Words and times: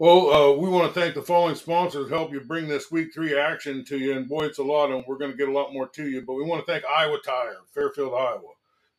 Well, 0.00 0.30
uh, 0.32 0.52
we 0.56 0.68
want 0.68 0.92
to 0.92 1.00
thank 1.00 1.14
the 1.14 1.22
following 1.22 1.54
sponsors 1.54 2.10
help 2.10 2.32
you 2.32 2.40
bring 2.40 2.66
this 2.66 2.90
week 2.90 3.14
three 3.14 3.38
action 3.38 3.84
to 3.84 3.96
you. 3.96 4.16
And 4.16 4.28
boy, 4.28 4.46
it's 4.46 4.58
a 4.58 4.64
lot, 4.64 4.90
and 4.90 5.04
we're 5.06 5.18
going 5.18 5.30
to 5.30 5.36
get 5.36 5.48
a 5.48 5.52
lot 5.52 5.72
more 5.72 5.86
to 5.86 6.08
you. 6.08 6.20
But 6.22 6.34
we 6.34 6.42
want 6.42 6.66
to 6.66 6.72
thank 6.72 6.84
Iowa 6.84 7.18
Tire, 7.24 7.58
Fairfield, 7.72 8.12
Iowa, 8.12 8.40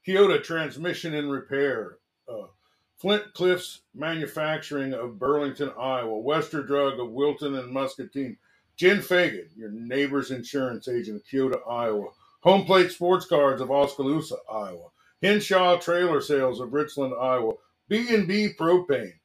Keota 0.07 0.41
Transmission 0.41 1.13
and 1.13 1.29
Repair, 1.29 1.97
uh, 2.29 2.47
Flint 2.95 3.33
Cliffs 3.33 3.81
Manufacturing 3.93 4.93
of 4.93 5.19
Burlington, 5.19 5.73
Iowa, 5.77 6.17
Wester 6.17 6.63
Drug 6.63 6.97
of 6.97 7.09
Wilton 7.11 7.55
and 7.55 7.73
Muscatine, 7.73 8.37
Jen 8.77 9.01
Fagan, 9.01 9.49
your 9.57 9.71
neighbor's 9.71 10.31
insurance 10.31 10.87
agent 10.87 11.17
of 11.17 11.27
Keota, 11.27 11.59
Iowa, 11.69 12.07
Home 12.43 12.63
Plate 12.63 12.89
Sports 12.89 13.25
Cards 13.25 13.59
of 13.61 13.69
Oskaloosa, 13.69 14.37
Iowa, 14.49 14.87
Henshaw 15.21 15.77
Trailer 15.77 16.21
Sales 16.21 16.61
of 16.61 16.71
Richland, 16.71 17.13
Iowa, 17.19 17.55
B&B 17.89 18.53
Propane, 18.57 19.15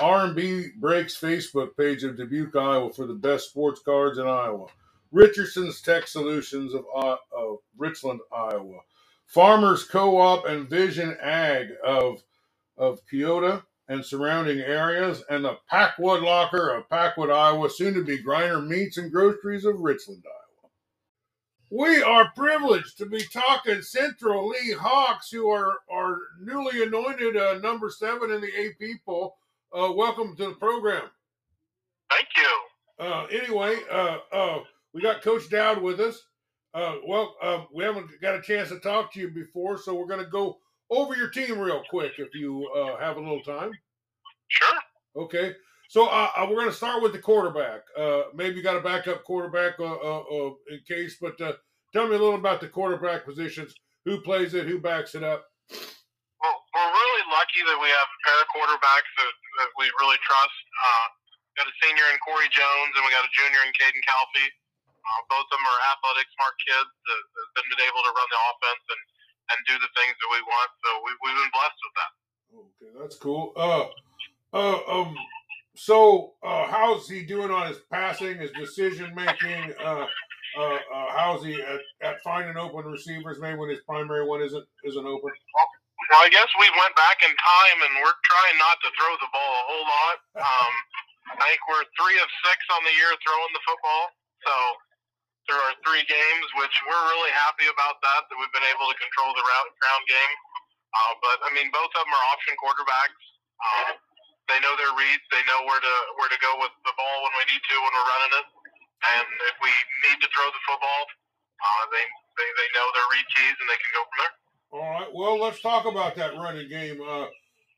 R&B 0.00 0.68
Breaks 0.78 1.18
Facebook 1.18 1.76
page 1.76 2.04
of 2.04 2.16
Dubuque, 2.16 2.56
Iowa 2.56 2.92
for 2.92 3.06
the 3.06 3.14
best 3.14 3.50
sports 3.50 3.80
cards 3.80 4.18
in 4.18 4.26
Iowa. 4.26 4.66
Richardson's 5.12 5.80
Tech 5.82 6.06
Solutions 6.06 6.74
of, 6.74 6.84
uh, 6.96 7.16
of 7.36 7.58
Richland, 7.76 8.20
Iowa. 8.32 8.80
Farmers 9.26 9.84
Co-op 9.84 10.46
and 10.46 10.68
Vision 10.68 11.16
Ag 11.20 11.68
of 11.84 12.22
of 12.76 13.00
Keota 13.06 13.62
and 13.88 14.04
surrounding 14.04 14.60
areas, 14.60 15.22
and 15.28 15.44
the 15.44 15.58
Packwood 15.68 16.22
Locker 16.22 16.70
of 16.70 16.88
Packwood, 16.88 17.30
Iowa, 17.30 17.68
soon 17.68 17.92
to 17.94 18.04
be 18.04 18.22
Griner 18.22 18.64
Meats 18.66 18.98
and 18.98 19.10
Groceries 19.10 19.64
of 19.64 19.80
Richland, 19.80 20.22
Iowa. 20.24 20.70
We 21.72 22.02
are 22.02 22.30
privileged 22.36 22.98
to 22.98 23.06
be 23.06 23.22
talking 23.32 23.82
Central 23.82 24.48
Lee 24.48 24.72
Hawks, 24.78 25.30
who 25.30 25.50
are, 25.50 25.78
are 25.90 26.18
newly 26.40 26.84
anointed 26.84 27.36
uh, 27.36 27.58
number 27.58 27.90
seven 27.90 28.30
in 28.30 28.40
the 28.40 28.48
AP 28.48 29.00
poll. 29.04 29.36
Uh, 29.72 29.92
welcome 29.92 30.34
to 30.36 30.46
the 30.46 30.54
program. 30.54 31.04
Thank 32.10 32.26
you. 32.36 33.06
Uh, 33.06 33.26
anyway, 33.26 33.76
uh, 33.90 34.18
uh, 34.32 34.58
we 34.92 35.00
got 35.00 35.22
Coach 35.22 35.48
Dodd 35.48 35.80
with 35.80 36.00
us. 36.00 36.20
Uh, 36.74 36.96
well, 37.06 37.36
uh, 37.40 37.62
we 37.72 37.84
haven't 37.84 38.08
got 38.20 38.34
a 38.34 38.42
chance 38.42 38.70
to 38.70 38.80
talk 38.80 39.12
to 39.12 39.20
you 39.20 39.30
before, 39.30 39.78
so 39.78 39.94
we're 39.94 40.06
going 40.06 40.24
to 40.24 40.30
go 40.30 40.58
over 40.90 41.14
your 41.14 41.30
team 41.30 41.56
real 41.58 41.82
quick 41.88 42.12
if 42.18 42.34
you 42.34 42.68
uh, 42.76 42.96
have 42.98 43.16
a 43.16 43.20
little 43.20 43.42
time. 43.42 43.70
Sure. 44.48 44.78
Okay. 45.16 45.54
So 45.88 46.04
we're 46.48 46.56
going 46.56 46.68
to 46.68 46.72
start 46.72 47.02
with 47.02 47.12
the 47.12 47.18
quarterback. 47.18 47.82
Uh, 47.98 48.22
maybe 48.34 48.56
you 48.56 48.62
got 48.62 48.76
a 48.76 48.80
backup 48.80 49.24
quarterback 49.24 49.74
uh, 49.78 49.84
uh, 49.84 50.22
uh 50.22 50.50
in 50.70 50.80
case, 50.86 51.16
but 51.20 51.36
tell 51.38 52.06
me 52.06 52.14
a 52.14 52.18
little 52.18 52.36
about 52.36 52.60
the 52.60 52.68
quarterback 52.68 53.24
positions. 53.24 53.74
Who 54.04 54.20
plays 54.20 54.54
it? 54.54 54.66
Who 54.66 54.80
backs 54.80 55.14
it 55.14 55.22
up? 55.22 55.44
Well, 55.70 56.56
we're 56.74 56.94
really 56.94 57.24
lucky 57.34 57.60
that 57.66 57.78
we 57.82 57.88
have 57.90 58.08
a 58.08 58.18
pair 58.22 58.38
of 58.38 58.48
quarterbacks 58.54 59.10
that, 59.18 59.34
that 59.60 59.70
we 59.76 59.86
really 60.00 60.18
trust. 60.24 60.56
got 61.54 61.68
a 61.68 61.74
senior 61.84 62.06
in 62.08 62.16
Corey 62.24 62.48
Jones, 62.50 62.92
and 62.96 63.02
we 63.04 63.12
got 63.12 63.24
a 63.24 63.32
junior 63.36 63.60
in 63.62 63.70
Caden 63.76 64.00
Calfee. 64.08 64.50
both 65.28 65.44
of 65.44 65.52
them 65.52 65.64
are 65.64 65.80
athletic, 65.92 66.26
smart 66.34 66.56
kids 66.64 66.88
that 66.88 67.20
have 67.60 67.68
been 67.68 67.84
able 67.84 68.00
to 68.00 68.12
run 68.16 68.28
the 68.32 68.40
offense 68.48 68.84
and 68.88 69.02
and 69.50 69.58
do 69.66 69.74
the 69.78 69.90
things 69.98 70.14
that 70.14 70.30
we 70.30 70.40
want. 70.46 70.70
So 70.84 70.88
we, 71.04 71.10
we've 71.22 71.38
been 71.38 71.52
blessed 71.52 71.80
with 71.82 71.94
that. 71.98 72.12
Okay, 72.50 72.90
that's 72.98 73.16
cool. 73.16 73.52
Uh, 73.56 73.86
uh, 74.52 74.80
um, 74.88 75.14
so 75.76 76.34
uh, 76.42 76.66
how's 76.66 77.08
he 77.08 77.22
doing 77.24 77.50
on 77.50 77.68
his 77.68 77.78
passing, 77.90 78.38
his 78.38 78.50
decision 78.52 79.14
making? 79.14 79.74
Uh, 79.82 80.06
uh, 80.58 80.78
uh, 80.94 81.06
how's 81.14 81.44
he 81.44 81.54
at, 81.62 81.80
at 82.02 82.22
finding 82.22 82.56
open 82.56 82.86
receivers? 82.86 83.38
Maybe 83.40 83.58
when 83.58 83.70
his 83.70 83.80
primary 83.86 84.26
one 84.26 84.42
isn't 84.42 84.66
isn't 84.84 85.06
open. 85.06 85.30
Well, 86.10 86.22
I 86.26 86.30
guess 86.30 86.50
we 86.58 86.66
went 86.78 86.94
back 86.98 87.22
in 87.22 87.32
time, 87.32 87.78
and 87.86 87.94
we're 88.02 88.18
trying 88.26 88.58
not 88.58 88.78
to 88.82 88.90
throw 88.98 89.14
the 89.22 89.30
ball 89.30 89.52
a 89.62 89.64
whole 89.70 89.86
lot. 89.86 90.16
Um, 90.42 90.74
I 91.38 91.46
think 91.50 91.62
we're 91.70 91.86
three 91.98 92.18
of 92.20 92.28
six 92.46 92.58
on 92.74 92.82
the 92.86 92.94
year 92.94 93.10
throwing 93.24 93.52
the 93.54 93.64
football. 93.66 94.04
So 94.46 94.54
there 95.50 95.58
are 95.58 95.74
three 95.82 96.04
games, 96.06 96.46
which 96.60 96.74
we're 96.86 97.04
really 97.14 97.34
happy 97.34 97.66
about 97.70 97.98
that, 98.02 98.26
that 98.30 98.36
we've 98.38 98.54
been 98.54 98.66
able 98.70 98.86
to 98.90 98.96
control 98.98 99.34
the 99.34 99.42
route 99.42 99.70
ground 99.82 100.04
game. 100.06 100.34
Uh, 100.94 101.14
but 101.22 101.38
I 101.46 101.50
mean, 101.54 101.70
both 101.74 101.90
of 101.94 102.02
them 102.06 102.12
are 102.14 102.26
option 102.34 102.54
quarterbacks. 102.58 103.22
Uh, 103.60 103.92
they 104.50 104.58
know 104.62 104.74
their 104.78 104.94
reads. 104.98 105.24
They 105.30 105.42
know 105.46 105.66
where 105.66 105.78
to 105.82 105.94
where 106.18 106.30
to 106.30 106.40
go 106.42 106.52
with 106.62 106.74
the 106.86 106.94
ball 106.98 107.16
when 107.26 107.34
we 107.38 107.44
need 107.54 107.62
to 107.62 107.76
when 107.78 107.92
we're 107.94 108.10
running 108.10 108.34
it. 108.42 108.46
And 109.14 109.28
if 109.50 109.56
we 109.62 109.72
need 110.10 110.18
to 110.22 110.28
throw 110.34 110.48
the 110.50 110.62
football, 110.66 111.02
uh, 111.62 111.84
they, 111.94 112.04
they 112.04 112.48
they 112.58 112.68
know 112.74 112.86
their 112.96 113.08
read 113.12 113.26
keys 113.36 113.56
and 113.58 113.68
they 113.70 113.78
can 113.80 113.92
go 113.94 114.02
from 114.08 114.18
there. 114.24 114.34
All 114.72 114.80
right. 114.80 115.10
Well, 115.12 115.40
let's 115.40 115.60
talk 115.60 115.86
about 115.86 116.14
that 116.16 116.34
running 116.38 116.68
game. 116.68 117.00
Uh, 117.02 117.26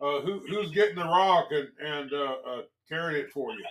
uh, 0.02 0.20
who, 0.20 0.42
who's 0.50 0.70
getting 0.72 0.96
the 0.96 1.06
rock 1.06 1.48
and 1.54 1.68
and 1.80 2.12
uh, 2.12 2.36
uh, 2.44 2.62
carrying 2.88 3.22
it 3.22 3.30
for 3.30 3.52
you? 3.54 3.64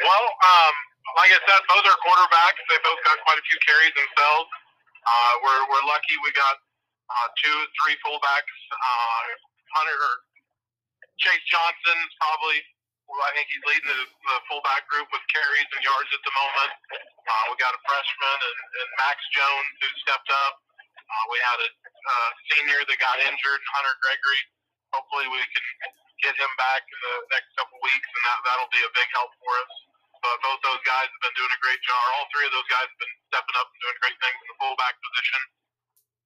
Well, 0.00 0.24
um, 0.24 0.74
like 1.20 1.30
I 1.30 1.38
said, 1.44 1.60
both 1.68 1.84
are 1.84 2.00
quarterbacks. 2.00 2.60
They 2.70 2.80
both 2.80 3.00
got 3.04 3.20
quite 3.28 3.38
a 3.38 3.44
few 3.44 3.58
carries 3.62 3.94
themselves. 3.94 4.48
Uh, 5.04 5.32
we're, 5.44 5.62
we're 5.68 5.84
lucky 5.84 6.16
we 6.24 6.32
got 6.32 6.56
uh, 7.12 7.28
two, 7.36 7.56
three 7.82 7.94
fullbacks. 8.00 8.54
Uh, 8.72 9.22
Hunter 9.76 10.00
Chase 11.20 11.44
Johnson 11.46 11.96
is 12.00 12.14
probably, 12.18 12.58
well, 13.06 13.20
I 13.20 13.36
think 13.36 13.52
he's 13.52 13.62
leading 13.68 13.86
the, 13.86 14.00
the 14.08 14.36
fullback 14.48 14.88
group 14.88 15.06
with 15.12 15.22
carries 15.28 15.68
and 15.76 15.82
yards 15.84 16.10
at 16.10 16.22
the 16.24 16.32
moment. 16.34 16.72
Uh, 16.96 17.42
we 17.52 17.60
got 17.60 17.76
a 17.76 17.80
freshman 17.84 18.38
and, 18.40 18.58
and 18.80 18.88
Max 19.04 19.20
Jones 19.36 19.74
who 19.84 19.88
stepped 20.08 20.30
up. 20.48 20.63
Uh, 21.04 21.24
we 21.30 21.38
had 21.44 21.58
a 21.60 21.68
uh, 21.68 22.30
senior 22.52 22.80
that 22.84 22.98
got 22.98 23.16
injured, 23.20 23.62
Hunter 23.76 23.94
Gregory. 24.00 24.42
Hopefully, 24.96 25.26
we 25.28 25.40
can 25.40 25.64
get 26.24 26.34
him 26.38 26.52
back 26.56 26.82
in 26.86 26.98
the 27.04 27.14
next 27.34 27.50
couple 27.60 27.76
weeks, 27.84 28.08
and 28.08 28.22
that, 28.24 28.38
that'll 28.48 28.72
be 28.72 28.82
a 28.82 28.92
big 28.96 29.08
help 29.12 29.30
for 29.42 29.52
us. 29.60 29.72
But 30.24 30.40
both 30.40 30.60
those 30.64 30.80
guys 30.88 31.04
have 31.04 31.22
been 31.28 31.36
doing 31.36 31.52
a 31.52 31.60
great 31.60 31.82
job. 31.84 32.00
All 32.16 32.26
three 32.32 32.48
of 32.48 32.54
those 32.56 32.70
guys 32.72 32.88
have 32.88 33.00
been 33.00 33.16
stepping 33.28 33.56
up 33.60 33.68
and 33.68 33.78
doing 33.84 33.98
great 34.00 34.18
things 34.24 34.38
in 34.40 34.46
the 34.48 34.56
fullback 34.56 34.94
position. 34.96 35.40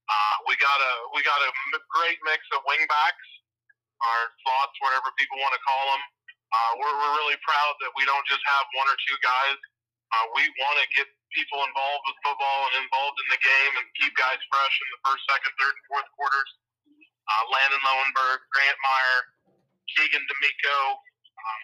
Uh, 0.09 0.35
we 0.47 0.55
got 0.63 0.79
a 0.79 0.93
we 1.13 1.21
got 1.27 1.37
a 1.43 1.51
great 1.93 2.17
mix 2.25 2.41
of 2.55 2.63
wingbacks, 2.65 3.29
our 4.07 4.23
slots, 4.47 4.77
whatever 4.81 5.11
people 5.19 5.37
want 5.43 5.53
to 5.53 5.63
call 5.67 5.85
them. 5.93 6.03
Uh, 6.49 6.73
we're, 6.81 6.97
we're 6.97 7.15
really 7.21 7.37
proud 7.45 7.75
that 7.85 7.93
we 7.93 8.09
don't 8.09 8.25
just 8.25 8.41
have 8.49 8.65
one 8.73 8.89
or 8.89 8.97
two 9.05 9.19
guys. 9.21 9.59
Uh, 10.15 10.25
we 10.33 10.49
want 10.65 10.81
to 10.81 10.87
get 10.97 11.05
people 11.33 11.61
involved 11.65 12.05
with 12.09 12.17
football 12.25 12.61
and 12.71 12.85
involved 12.85 13.19
in 13.21 13.29
the 13.33 13.41
game 13.43 13.73
and 13.81 13.87
keep 13.99 14.13
guys 14.17 14.41
fresh 14.49 14.75
in 14.81 14.89
the 14.93 15.01
first, 15.05 15.23
second, 15.29 15.53
third, 15.61 15.75
and 15.77 15.85
fourth 15.89 16.09
quarters. 16.17 16.51
Uh, 17.29 17.45
Landon 17.53 17.83
Lowenberg, 17.85 18.41
Grant 18.49 18.79
Meyer, 18.81 19.21
Keegan 19.93 20.25
D'Amico, 20.25 20.79
um, 21.37 21.63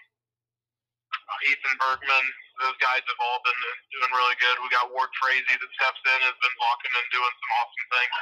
uh, 1.13 1.49
Ethan 1.49 1.75
Bergman. 1.81 2.27
Those 2.61 2.79
guys 2.79 3.01
have 3.01 3.21
all 3.25 3.41
been 3.43 3.61
doing 3.97 4.13
really 4.13 4.37
good. 4.39 4.55
We 4.61 4.69
got 4.69 4.93
Ward 4.93 5.11
Frazee 5.17 5.57
that 5.57 5.73
steps 5.81 6.03
in, 6.05 6.19
has 6.29 6.39
been 6.39 6.55
blocking 6.61 6.93
and 6.93 7.07
doing 7.11 7.33
some 7.33 7.51
awesome 7.59 7.87
things. 7.91 8.17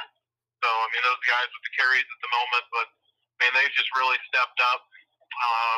So 0.63 0.67
I 0.71 0.87
mean, 0.95 1.03
those 1.03 1.23
guys 1.27 1.47
with 1.51 1.63
the 1.67 1.73
carries 1.75 2.07
at 2.07 2.19
the 2.23 2.31
moment, 2.31 2.65
but 2.71 2.87
I 2.87 3.35
mean, 3.43 3.51
they've 3.59 3.75
just 3.75 3.91
really 3.99 4.15
stepped 4.31 4.59
up. 4.71 4.87
Uh, 5.35 5.77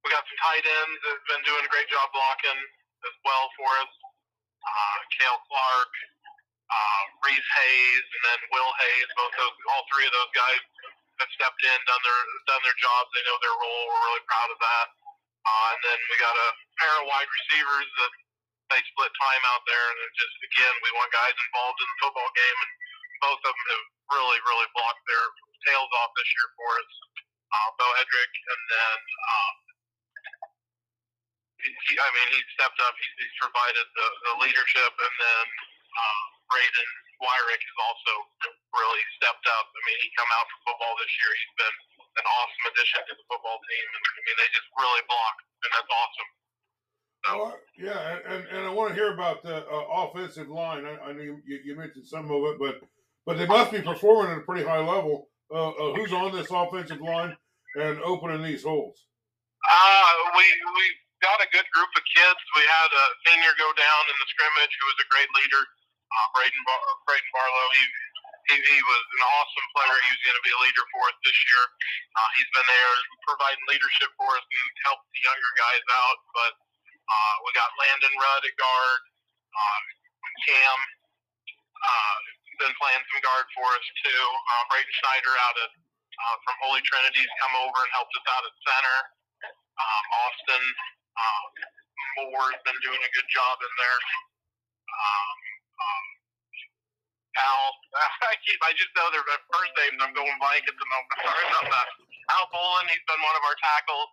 we 0.00 0.08
got 0.08 0.24
some 0.24 0.40
tight 0.40 0.64
ends 0.64 0.98
that 1.04 1.12
have 1.20 1.28
been 1.28 1.44
doing 1.44 1.62
a 1.64 1.70
great 1.70 1.88
job 1.92 2.08
blocking 2.16 2.60
as 3.04 3.14
well 3.24 3.52
for 3.60 3.68
us. 3.84 3.92
Uh, 4.64 4.98
Kale 5.20 5.40
Clark, 5.44 5.92
uh, 6.72 7.02
Reese 7.28 7.50
Hayes, 7.60 8.04
and 8.04 8.22
then 8.24 8.40
Will 8.50 8.72
Hayes. 8.80 9.08
Both 9.16 9.34
those, 9.36 9.56
all 9.70 9.84
three 9.92 10.08
of 10.08 10.14
those 10.16 10.32
guys 10.32 10.62
have 11.20 11.30
stepped 11.36 11.62
in, 11.62 11.78
done 11.86 12.02
their 12.02 12.20
done 12.48 12.62
their 12.64 12.78
jobs. 12.80 13.08
They 13.14 13.24
know 13.28 13.38
their 13.44 13.54
role. 13.54 13.82
We're 13.92 14.04
really 14.08 14.24
proud 14.26 14.50
of 14.50 14.58
that. 14.58 14.86
Uh, 15.44 15.66
and 15.76 15.80
then 15.84 15.98
we 16.08 16.16
got 16.16 16.32
a 16.32 16.48
pair 16.80 16.94
of 17.04 17.04
wide 17.04 17.28
receivers 17.28 17.88
that 18.00 18.12
they 18.72 18.80
split 18.90 19.12
time 19.20 19.44
out 19.52 19.60
there. 19.68 19.86
And 19.92 19.98
just, 20.16 20.36
again, 20.40 20.74
we 20.80 20.90
want 20.96 21.12
guys 21.12 21.36
involved 21.36 21.78
in 21.84 21.88
the 21.88 21.98
football 22.00 22.30
game. 22.32 22.58
And 22.64 22.72
both 23.20 23.42
of 23.44 23.52
them 23.52 23.68
have 23.76 23.84
really, 24.16 24.40
really 24.48 24.68
blocked 24.72 25.04
their 25.04 25.26
tails 25.68 25.92
off 26.00 26.10
this 26.16 26.28
year 26.32 26.48
for 26.56 26.70
us. 26.80 26.92
Uh, 27.54 27.70
Bo 27.78 27.86
Hedrick, 27.86 28.34
and 28.34 28.62
then 28.72 28.98
um, 28.98 29.54
he, 31.64 31.92
I 31.96 32.08
mean, 32.12 32.28
he 32.36 32.40
stepped 32.56 32.78
up. 32.84 32.92
He's, 32.96 33.14
he's 33.24 33.36
provided 33.40 33.86
the, 33.96 34.06
the 34.28 34.34
leadership, 34.44 34.92
and 34.92 35.14
then 35.16 35.44
uh, 35.94 36.22
Braden 36.50 36.90
Wyrick 37.22 37.62
has 37.62 37.78
also 37.80 38.12
really 38.74 39.04
stepped 39.16 39.46
up. 39.48 39.66
I 39.70 39.80
mean, 39.86 39.98
he 40.04 40.08
come 40.18 40.30
out 40.36 40.46
for 40.50 40.58
football 40.72 40.94
this 41.00 41.12
year. 41.22 41.30
He's 41.32 41.56
been 41.56 41.76
an 42.20 42.26
awesome 42.26 42.64
addition 42.74 43.00
to 43.08 43.12
the 43.16 43.26
football 43.30 43.58
team. 43.58 43.86
And, 43.88 44.02
I 44.04 44.20
mean, 44.28 44.36
they 44.38 44.48
just 44.52 44.68
really 44.76 45.04
block, 45.08 45.36
and 45.64 45.70
that's 45.72 45.92
awesome. 45.92 46.30
So. 47.24 47.30
Well, 47.40 47.56
yeah, 47.80 48.20
and, 48.28 48.42
and 48.52 48.62
I 48.68 48.70
want 48.70 48.92
to 48.92 48.94
hear 48.94 49.14
about 49.14 49.42
the 49.42 49.64
uh, 49.64 49.84
offensive 50.04 50.48
line. 50.52 50.84
I, 50.84 51.08
I 51.08 51.12
know 51.16 51.24
you, 51.24 51.40
you, 51.64 51.72
mentioned 51.72 52.04
some 52.04 52.28
of 52.28 52.42
it, 52.52 52.60
but 52.60 52.84
but 53.24 53.38
they 53.38 53.46
must 53.46 53.72
be 53.72 53.80
performing 53.80 54.32
at 54.32 54.38
a 54.38 54.44
pretty 54.44 54.62
high 54.62 54.84
level. 54.84 55.28
Uh, 55.48 55.70
uh, 55.70 55.94
who's 55.94 56.12
on 56.12 56.32
this 56.32 56.48
offensive 56.50 57.00
line 57.00 57.34
and 57.80 57.98
opening 58.04 58.42
these 58.42 58.62
holes? 58.62 59.06
Uh, 59.64 60.12
we 60.36 60.44
we 60.44 60.84
got 61.24 61.40
a 61.40 61.48
good 61.56 61.64
group 61.72 61.92
of 61.96 62.04
kids. 62.12 62.40
We 62.54 62.64
had 62.68 62.90
a 62.92 63.04
senior 63.28 63.54
go 63.56 63.72
down 63.72 64.02
in 64.12 64.16
the 64.20 64.28
scrimmage 64.28 64.72
who 64.76 64.86
was 64.92 64.98
a 65.00 65.08
great 65.08 65.30
leader, 65.40 65.62
uh, 65.64 66.26
Braden 66.36 66.62
Bar- 66.68 67.00
Braden 67.08 67.30
Barlow. 67.32 67.68
He 67.80 67.84
he, 68.52 68.56
he 68.60 68.80
was 68.84 69.02
an 69.16 69.24
awesome 69.24 69.68
player. 69.72 69.96
He 70.04 70.10
was 70.12 70.22
going 70.28 70.36
to 70.36 70.44
be 70.44 70.52
a 70.52 70.60
leader 70.68 70.84
for 70.92 71.02
us 71.08 71.16
this 71.24 71.38
year. 71.48 71.64
Uh, 72.12 72.28
he's 72.36 72.50
been 72.52 72.68
there 72.68 72.94
providing 73.24 73.64
leadership 73.72 74.12
for 74.20 74.28
us 74.36 74.44
and 74.44 74.68
helped 74.84 75.08
the 75.16 75.20
younger 75.24 75.52
guys 75.56 75.84
out. 75.96 76.18
But 76.36 76.52
uh, 77.08 77.34
we 77.48 77.56
got 77.56 77.72
Landon 77.80 78.14
Rudd 78.20 78.44
at 78.44 78.56
guard. 78.60 79.00
Uh, 79.56 79.80
Cam 80.44 80.78
uh, 81.84 82.16
been 82.60 82.74
playing 82.78 83.02
some 83.12 83.22
guard 83.24 83.46
for 83.56 83.68
us 83.72 83.86
too. 84.04 84.24
Uh, 84.52 84.62
Braden 84.70 84.94
Schneider 85.02 85.34
out 85.48 85.56
of 85.64 85.68
uh, 85.72 86.36
from 86.46 86.56
Holy 86.68 86.82
Trinity's 86.86 87.32
come 87.42 87.54
over 87.64 87.78
and 87.80 87.90
helped 87.96 88.14
us 88.14 88.26
out 88.28 88.44
at 88.44 88.54
center. 88.60 88.98
Um, 89.80 90.04
Austin 90.24 90.64
um, 91.18 91.44
Moore 92.18 92.50
has 92.54 92.62
been 92.66 92.78
doing 92.82 93.00
a 93.00 93.10
good 93.14 93.28
job 93.30 93.56
in 93.62 93.72
there. 93.78 93.98
Um, 94.94 95.36
um, 95.78 96.04
Al, 97.34 97.62
I 98.30 98.34
keep, 98.46 98.58
I 98.62 98.70
just 98.78 98.92
know 98.94 99.10
their 99.10 99.26
first 99.50 99.72
names. 99.82 99.98
I'm 100.02 100.14
going 100.14 100.36
blank 100.38 100.64
at 100.66 100.76
the 100.78 100.88
moment. 100.90 101.18
Sorry 101.22 101.44
about 101.50 101.68
that. 101.70 101.88
Al 102.32 102.46
Bolin, 102.54 102.86
he's 102.88 103.04
been 103.04 103.20
one 103.20 103.36
of 103.36 103.44
our 103.44 103.58
tackles. 103.60 104.10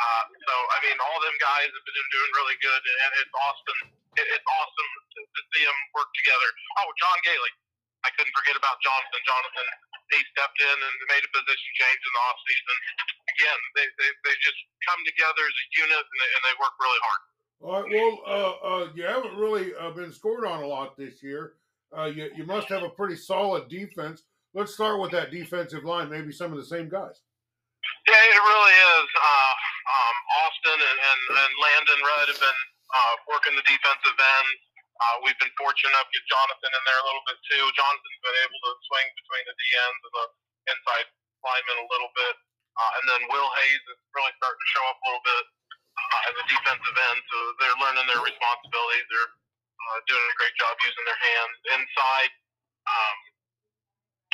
Uh, 0.00 0.24
so 0.48 0.54
I 0.72 0.78
mean, 0.88 0.96
all 0.96 1.18
them 1.20 1.36
guys 1.44 1.68
have 1.68 1.84
been 1.84 2.08
doing 2.08 2.30
really 2.32 2.56
good, 2.64 2.82
and 3.04 3.10
it's 3.20 3.34
awesome. 3.36 3.80
It, 4.16 4.26
it's 4.32 4.48
awesome 4.48 4.90
to, 5.12 5.20
to 5.28 5.40
see 5.52 5.62
them 5.64 5.78
work 5.92 6.08
together. 6.16 6.48
Oh, 6.80 6.88
John 6.96 7.18
Gailey, 7.20 7.52
I 8.06 8.10
couldn't 8.16 8.32
forget 8.32 8.56
about 8.56 8.80
Jonathan. 8.80 9.20
Jonathan, 9.28 9.66
he 10.16 10.20
stepped 10.32 10.56
in 10.56 10.76
and 10.80 10.94
made 11.12 11.20
a 11.20 11.30
position 11.36 11.70
change 11.76 12.00
in 12.00 12.12
the 12.16 12.22
off 12.32 12.38
season. 12.48 12.76
Again, 13.40 13.60
they, 13.72 13.88
they, 13.96 14.10
they 14.28 14.36
just 14.44 14.60
come 14.84 15.00
together 15.08 15.40
as 15.48 15.56
a 15.56 15.66
unit 15.80 16.04
and 16.04 16.18
they, 16.20 16.30
and 16.36 16.42
they 16.44 16.54
work 16.60 16.74
really 16.76 17.02
hard. 17.08 17.22
All 17.60 17.72
right. 17.80 17.88
Well, 17.88 18.14
uh, 18.28 18.52
uh, 18.60 18.84
you 18.92 19.04
haven't 19.08 19.36
really 19.40 19.72
uh, 19.80 19.96
been 19.96 20.12
scored 20.12 20.44
on 20.44 20.60
a 20.60 20.68
lot 20.68 20.92
this 21.00 21.24
year. 21.24 21.56
Uh, 21.88 22.12
you, 22.12 22.28
you 22.36 22.44
must 22.44 22.68
have 22.68 22.84
a 22.84 22.92
pretty 22.92 23.16
solid 23.16 23.72
defense. 23.72 24.28
Let's 24.52 24.76
start 24.76 25.00
with 25.00 25.08
that 25.16 25.32
defensive 25.32 25.88
line. 25.88 26.12
Maybe 26.12 26.36
some 26.36 26.52
of 26.52 26.60
the 26.60 26.68
same 26.68 26.92
guys. 26.92 27.24
Yeah, 28.04 28.20
it 28.20 28.44
really 28.44 28.76
is. 28.76 29.08
Uh, 29.08 29.52
um, 29.88 30.16
Austin 30.44 30.78
and, 30.84 30.98
and, 31.00 31.22
and 31.32 31.52
Landon 31.64 32.00
Rudd 32.04 32.28
have 32.28 32.42
been 32.44 32.60
uh, 32.92 33.14
working 33.24 33.56
the 33.56 33.64
defensive 33.64 34.18
end. 34.20 34.48
Uh, 35.00 35.16
we've 35.24 35.40
been 35.40 35.52
fortunate 35.56 35.96
enough 35.96 36.12
to 36.12 36.12
get 36.12 36.28
Jonathan 36.28 36.72
in 36.76 36.82
there 36.84 37.00
a 37.00 37.06
little 37.08 37.24
bit 37.24 37.40
too. 37.48 37.64
Jonathan's 37.72 38.20
been 38.20 38.36
able 38.44 38.60
to 38.68 38.72
swing 38.84 39.08
between 39.16 39.44
the 39.48 39.54
D 39.56 39.62
ends 39.80 40.00
and 40.04 40.12
the 40.12 40.26
inside 40.76 41.08
linemen 41.40 41.76
a 41.80 41.88
little 41.88 42.12
bit. 42.12 42.34
Uh, 42.76 42.90
and 43.00 43.04
then 43.10 43.20
Will 43.30 43.50
Hayes 43.60 43.82
is 43.90 43.98
really 44.14 44.34
starting 44.38 44.60
to 44.62 44.70
show 44.70 44.84
up 44.88 44.98
a 44.98 45.04
little 45.10 45.26
bit 45.26 45.44
uh, 45.98 46.28
as 46.30 46.34
a 46.38 46.44
defensive 46.46 46.96
end. 46.96 47.18
So 47.26 47.36
they're 47.60 47.78
learning 47.82 48.06
their 48.08 48.22
responsibilities. 48.22 49.06
They're 49.10 49.32
uh, 49.32 49.98
doing 50.06 50.22
a 50.22 50.36
great 50.38 50.54
job 50.56 50.74
using 50.84 51.04
their 51.04 51.20
hands. 51.20 51.54
Inside, 51.76 52.32
um, 52.86 53.16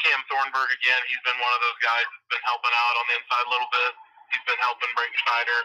Cam 0.04 0.20
Thornburg 0.28 0.70
again. 0.70 1.00
He's 1.08 1.22
been 1.24 1.38
one 1.40 1.52
of 1.56 1.60
those 1.64 1.80
guys 1.80 2.04
that's 2.04 2.28
been 2.30 2.44
helping 2.46 2.74
out 2.76 2.94
on 3.00 3.04
the 3.08 3.14
inside 3.18 3.44
a 3.48 3.52
little 3.52 3.70
bit. 3.72 3.92
He's 4.34 4.44
been 4.46 4.60
helping 4.60 4.90
Braden 4.94 5.16
Schneider. 5.26 5.60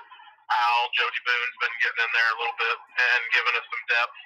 Al, 0.52 0.92
Jody 1.00 1.22
Boone's 1.24 1.58
been 1.64 1.76
getting 1.80 2.02
in 2.04 2.12
there 2.12 2.30
a 2.36 2.38
little 2.40 2.58
bit 2.60 2.78
and 2.78 3.22
giving 3.32 3.56
us 3.56 3.68
some 3.72 3.84
depth. 3.88 4.18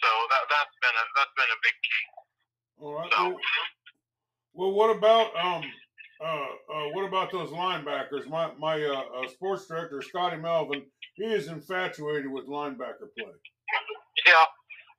So 0.00 0.08
that 0.32 0.42
that's 0.48 0.76
been 0.80 0.96
a 0.96 1.04
that's 1.18 1.34
been 1.34 1.50
a 1.50 1.60
big 1.60 1.76
key. 1.82 2.04
All 2.78 2.94
right. 2.94 3.10
So, 3.12 3.22
well, 3.26 3.38
well, 4.54 4.72
what 4.72 4.90
about 4.94 5.34
um 5.36 5.66
uh, 6.18 6.50
uh 6.74 6.86
what 6.94 7.06
about 7.06 7.30
those 7.30 7.50
linebackers? 7.50 8.26
My 8.26 8.50
my 8.58 8.82
uh, 8.82 9.22
uh, 9.22 9.28
sports 9.28 9.66
director 9.66 10.02
Scotty 10.02 10.36
Melvin, 10.36 10.82
he 11.14 11.24
is 11.24 11.48
infatuated 11.48 12.30
with 12.30 12.46
linebacker 12.46 13.10
play. 13.14 13.34
Yeah. 14.26 14.46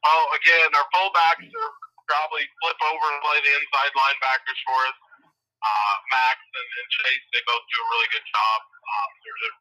Oh, 0.05 0.25
again, 0.31 0.69
our 0.79 0.87
fullbacks 0.95 1.43
are 1.43 1.73
probably 2.07 2.47
flip 2.63 2.79
over 2.87 3.05
and 3.11 3.19
play 3.19 3.39
the 3.43 3.51
inside 3.51 3.91
linebackers 3.93 4.59
for 4.63 4.79
us. 4.87 4.97
Uh, 5.59 5.95
Max 6.07 6.39
and, 6.39 6.69
and 6.71 6.87
Chase, 6.87 7.25
they 7.35 7.43
both 7.43 7.63
do 7.67 7.77
a 7.83 7.87
really 7.91 8.09
good 8.15 8.27
job. 8.31 8.59
Um, 8.63 9.09
they're, 9.19 9.39
they're, 9.43 9.57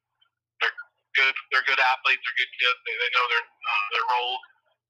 they're 0.63 0.79
good. 1.19 1.35
They're 1.51 1.67
good 1.67 1.83
athletes. 1.83 2.23
They're 2.23 2.39
good 2.39 2.55
kids. 2.55 2.79
They, 2.87 2.95
they 3.03 3.11
know 3.19 3.27
their 3.35 3.45
uh, 3.45 3.87
their 3.99 4.07
roles. 4.15 4.43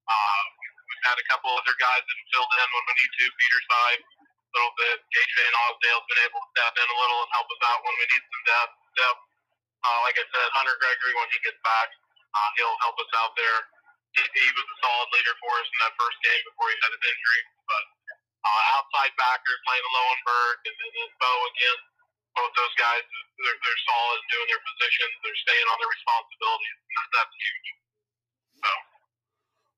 Uh, 0.05 0.45
we've 0.61 1.05
had 1.09 1.17
a 1.17 1.27
couple 1.33 1.49
other 1.57 1.77
guys 1.81 2.05
that 2.05 2.17
have 2.17 2.29
filled 2.29 2.53
in 2.61 2.69
when 2.77 2.85
we 2.85 2.95
need 3.01 3.13
to. 3.17 3.25
Peter 3.25 3.61
side 3.73 4.01
little 4.55 4.75
bit. 4.79 4.97
Van 5.05 5.55
Osdale's 5.69 6.07
been 6.09 6.23
able 6.25 6.41
to 6.41 6.49
step 6.57 6.75
in 6.79 6.89
a 6.89 6.97
little 6.97 7.21
and 7.25 7.31
help 7.35 7.49
us 7.49 7.63
out 7.69 7.81
when 7.85 7.95
we 7.99 8.07
need 8.09 8.25
some 8.25 8.45
depth. 8.49 8.75
depth. 8.97 9.23
Uh, 9.85 9.99
like 10.03 10.17
I 10.19 10.27
said, 10.35 10.49
Hunter 10.57 10.77
Gregory, 10.83 11.15
when 11.15 11.31
he 11.31 11.39
gets 11.47 11.61
back, 11.63 11.89
uh, 12.35 12.51
he'll 12.59 12.79
help 12.83 12.97
us 12.99 13.13
out 13.23 13.33
there. 13.39 13.59
He, 14.17 14.23
he 14.25 14.49
was 14.57 14.67
a 14.67 14.77
solid 14.83 15.09
leader 15.15 15.35
for 15.39 15.53
us 15.61 15.69
in 15.69 15.79
that 15.87 15.95
first 16.01 16.19
game 16.25 16.43
before 16.49 16.67
he 16.73 16.77
had 16.83 16.93
an 16.93 17.05
injury. 17.05 17.43
But 17.69 17.85
uh, 18.43 18.63
outside 18.81 19.13
backers, 19.21 19.61
Lane 19.69 19.89
Lowenberg 19.95 20.57
and, 20.67 20.77
and, 20.77 20.95
and 21.07 21.13
Bo 21.21 21.33
again, 21.55 21.79
both 22.35 22.53
those 22.59 22.75
guys, 22.79 23.05
they're, 23.43 23.59
they're 23.63 23.83
solid 23.87 24.21
doing 24.33 24.49
their 24.51 24.65
positions. 24.65 25.15
They're 25.23 25.43
staying 25.47 25.69
on 25.71 25.77
their 25.79 25.93
responsibilities. 25.93 26.79
That's 27.15 27.35
huge. 27.39 27.69
So. 28.65 28.73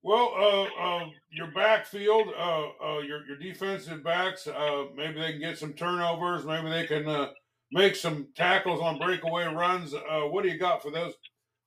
Well, 0.02 0.32
uh, 0.32 0.64
uh, 0.80 1.04
your 1.28 1.52
backfield, 1.52 2.32
uh, 2.32 2.68
uh, 2.80 2.98
your 3.04 3.20
your 3.28 3.36
defensive 3.36 4.00
backs, 4.02 4.46
uh, 4.48 4.88
maybe 4.96 5.20
they 5.20 5.32
can 5.36 5.40
get 5.44 5.58
some 5.60 5.74
turnovers. 5.76 6.44
Maybe 6.48 6.70
they 6.72 6.86
can 6.88 7.04
uh, 7.04 7.36
make 7.70 7.94
some 7.94 8.32
tackles 8.32 8.80
on 8.80 8.96
breakaway 8.96 9.44
runs. 9.44 9.92
Uh, 9.92 10.24
what 10.32 10.42
do 10.42 10.48
you 10.48 10.56
got 10.58 10.80
for 10.80 10.88
those 10.90 11.12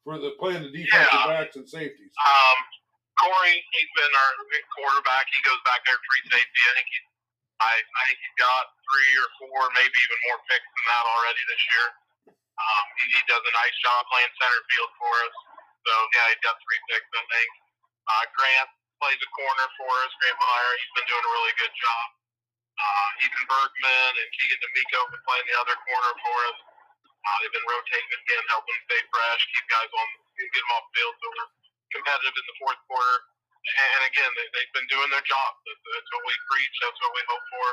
for 0.03 0.17
the 0.17 0.33
playing 0.41 0.65
the 0.65 0.73
defensive 0.73 1.13
Yeah. 1.13 1.29
backs 1.29 1.55
and 1.61 1.69
safeties? 1.69 2.09
Um, 2.17 2.57
Corey, 3.21 3.53
he's 3.53 3.91
been 4.01 4.13
our 4.17 4.31
quarterback. 4.81 5.29
He 5.29 5.37
goes 5.45 5.61
back 5.69 5.85
there 5.85 5.95
free 6.01 6.25
safety. 6.33 6.61
I 6.65 6.71
think 6.73 6.89
he's, 6.89 7.07
I, 7.61 7.73
I 7.77 8.01
think 8.09 8.17
he's 8.17 8.37
got 8.41 8.63
three 8.89 9.13
or 9.21 9.29
four, 9.45 9.61
maybe 9.77 9.93
even 9.93 10.19
more 10.25 10.41
picks 10.49 10.65
than 10.73 10.85
that 10.89 11.05
already 11.05 11.43
this 11.45 11.63
year. 11.69 11.87
Um, 12.33 12.85
he, 12.97 13.13
he 13.13 13.21
does 13.29 13.45
a 13.45 13.53
nice 13.53 13.75
job 13.85 14.01
playing 14.09 14.33
center 14.41 14.61
field 14.73 14.91
for 14.97 15.13
us. 15.29 15.35
So 15.85 15.93
yeah, 16.17 16.25
he's 16.33 16.41
got 16.41 16.57
three 16.65 16.81
picks, 16.89 17.09
I 17.13 17.23
think. 17.29 17.49
Uh, 18.03 18.23
Grant 18.35 18.69
plays 18.99 19.19
a 19.19 19.29
corner 19.31 19.67
for 19.79 19.91
us. 20.03 20.11
Grant 20.19 20.37
Meyer, 20.39 20.71
he's 20.79 20.93
been 20.99 21.07
doing 21.11 21.23
a 21.23 21.31
really 21.31 21.55
good 21.59 21.73
job. 21.75 22.07
Uh, 22.73 23.09
Ethan 23.23 23.45
Bergman 23.47 24.13
and 24.17 24.29
Keegan 24.33 24.59
D'Amico 24.59 24.97
have 25.05 25.11
been 25.13 25.25
playing 25.29 25.47
the 25.47 25.57
other 25.61 25.77
corner 25.87 26.13
for 26.25 26.37
us. 26.49 26.59
Uh, 27.23 27.35
they've 27.39 27.55
been 27.55 27.69
rotating 27.69 28.11
again, 28.19 28.43
helping 28.51 28.79
stay 28.89 28.99
fresh, 29.07 29.41
keep 29.55 29.65
guys 29.71 29.87
on, 29.87 30.07
get 30.35 30.51
them 30.51 30.71
off 30.75 30.85
field 30.91 31.15
so 31.23 31.27
we're 31.31 31.51
competitive 31.95 32.35
in 32.35 32.45
the 32.51 32.57
fourth 32.59 32.81
quarter. 32.91 33.17
And 33.63 34.01
again, 34.11 34.31
they, 34.35 34.47
they've 34.51 34.73
been 34.75 34.89
doing 34.91 35.07
their 35.07 35.23
job. 35.23 35.51
That's, 35.63 35.83
that's 35.87 36.09
what 36.11 36.23
we 36.27 36.35
preach. 36.51 36.75
That's 36.83 36.99
what 36.99 37.11
we 37.15 37.23
hope 37.31 37.45
for, 37.47 37.67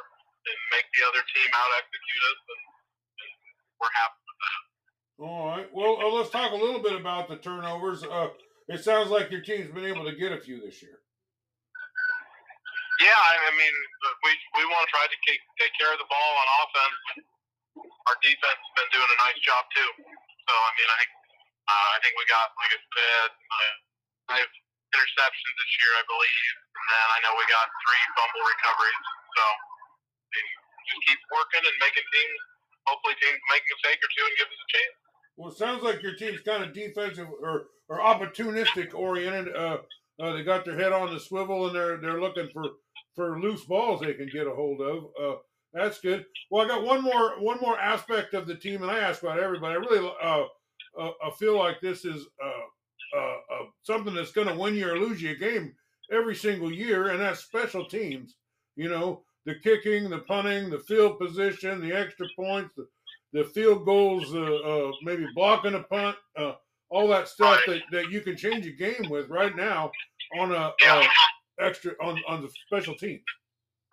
and 0.46 0.58
make 0.70 0.86
the 0.94 1.02
other 1.10 1.22
team 1.34 1.50
out 1.50 1.70
execute 1.82 2.22
us. 2.30 2.40
And, 2.46 2.62
and 3.26 3.32
we're 3.82 3.94
happy 3.98 4.20
with 4.22 4.38
that. 4.38 4.60
All 5.18 5.44
right. 5.50 5.68
Well, 5.74 5.94
uh, 5.98 6.14
let's 6.14 6.30
talk 6.30 6.54
a 6.54 6.60
little 6.60 6.78
bit 6.78 6.94
about 6.94 7.26
the 7.26 7.42
turnovers. 7.42 8.06
Uh, 8.06 8.30
it 8.70 8.86
sounds 8.86 9.10
like 9.10 9.34
your 9.34 9.42
team's 9.42 9.74
been 9.74 9.84
able 9.84 10.06
to 10.06 10.14
get 10.14 10.30
a 10.30 10.38
few 10.38 10.62
this 10.62 10.78
year. 10.78 11.02
Yeah, 13.02 13.16
I, 13.16 13.32
I 13.48 13.52
mean, 13.56 13.74
we 14.22 14.30
we 14.60 14.62
want 14.68 14.84
to 14.86 14.90
try 14.92 15.04
to 15.08 15.18
take, 15.24 15.40
take 15.56 15.74
care 15.80 15.90
of 15.90 15.98
the 15.98 16.06
ball 16.06 16.32
on 16.36 16.46
offense. 16.62 16.98
Our 17.80 18.16
defense 18.20 18.60
has 18.60 18.72
been 18.76 18.90
doing 18.92 19.10
a 19.10 19.18
nice 19.24 19.40
job 19.40 19.64
too. 19.72 19.90
So 20.04 20.52
I 20.52 20.70
mean, 20.76 20.88
I 20.88 20.96
think 21.00 21.12
uh, 21.66 21.88
I 21.96 21.98
think 22.04 22.12
we 22.14 22.24
got 22.28 22.52
like 22.60 22.72
I 22.76 22.78
said, 22.78 23.30
uh, 23.32 23.74
five 24.30 24.48
interceptions 24.92 25.54
this 25.56 25.72
year, 25.80 25.92
I 25.96 26.04
believe, 26.06 26.54
and 26.76 26.86
then 26.92 27.06
I 27.08 27.18
know 27.24 27.32
we 27.40 27.46
got 27.48 27.66
three 27.88 28.04
fumble 28.20 28.44
recoveries. 28.44 29.02
So 29.34 29.44
I 29.48 30.28
mean, 30.36 30.48
just 30.92 31.02
keep 31.08 31.20
working 31.32 31.62
and 31.64 31.76
making 31.80 32.04
teams. 32.04 32.40
Hopefully, 32.84 33.16
teams 33.16 33.40
make 33.48 33.64
a 33.64 33.70
mistake 33.80 34.00
or 34.04 34.10
two 34.12 34.24
and 34.28 34.34
give 34.36 34.48
us 34.52 34.60
a 34.60 34.68
chance. 34.70 34.94
Well, 35.40 35.48
it 35.48 35.56
sounds 35.56 35.80
like 35.80 36.04
your 36.04 36.20
team's 36.20 36.44
kind 36.44 36.60
of 36.60 36.76
defensive 36.76 37.32
or, 37.32 37.72
or 37.90 37.98
opportunistic 37.98 38.94
oriented. 38.94 39.54
Uh, 39.54 39.78
uh, 40.18 40.32
they 40.32 40.42
got 40.42 40.64
their 40.64 40.78
head 40.78 40.92
on 40.92 41.12
the 41.12 41.20
swivel 41.20 41.66
and 41.66 41.74
they're 41.74 41.98
they're 41.98 42.20
looking 42.20 42.48
for 42.52 42.64
for 43.14 43.38
loose 43.38 43.64
balls 43.64 44.00
they 44.00 44.14
can 44.14 44.30
get 44.32 44.46
a 44.46 44.54
hold 44.54 44.80
of. 44.80 45.04
Uh, 45.22 45.36
that's 45.74 46.00
good. 46.00 46.24
Well, 46.50 46.64
I 46.64 46.68
got 46.68 46.84
one 46.84 47.02
more 47.02 47.40
one 47.40 47.58
more 47.60 47.78
aspect 47.78 48.32
of 48.32 48.46
the 48.46 48.54
team, 48.54 48.82
and 48.82 48.90
I 48.90 49.00
ask 49.00 49.22
about 49.22 49.38
everybody. 49.38 49.74
I 49.74 49.78
really 49.78 50.10
uh, 50.22 50.44
uh, 50.98 51.10
I 51.22 51.30
feel 51.38 51.58
like 51.58 51.80
this 51.80 52.04
is 52.04 52.26
uh, 52.42 53.18
uh, 53.18 53.36
uh, 53.54 53.66
something 53.82 54.14
that's 54.14 54.32
going 54.32 54.48
to 54.48 54.54
win 54.54 54.74
you 54.74 54.88
or 54.88 54.98
lose 54.98 55.22
you 55.22 55.30
a 55.30 55.34
game 55.34 55.74
every 56.12 56.34
single 56.34 56.72
year, 56.72 57.08
and 57.08 57.20
that's 57.20 57.40
special 57.40 57.84
teams. 57.84 58.36
You 58.76 58.88
know, 58.88 59.22
the 59.46 59.56
kicking, 59.56 60.10
the 60.10 60.18
punting, 60.18 60.70
the 60.70 60.78
field 60.78 61.18
position, 61.18 61.80
the 61.80 61.92
extra 61.92 62.26
points, 62.36 62.74
the, 62.76 62.86
the 63.32 63.44
field 63.44 63.84
goals, 63.84 64.34
uh, 64.34 64.38
uh, 64.38 64.92
maybe 65.02 65.26
blocking 65.34 65.74
a 65.74 65.82
punt, 65.82 66.16
uh, 66.36 66.54
all 66.90 67.06
that 67.08 67.28
stuff 67.30 67.62
that, 67.66 67.82
that 67.94 68.10
you 68.10 68.20
can 68.20 68.36
change 68.36 68.66
a 68.66 68.74
game 68.74 69.06
with 69.08 69.30
right 69.30 69.54
now 69.54 69.90
on 70.38 70.50
a 70.52 70.74
Yeah. 70.82 71.06
uh, 71.06 71.64
extra 71.64 71.94
on, 72.02 72.18
on 72.26 72.42
the 72.42 72.50
special 72.66 72.94
team. 72.98 73.22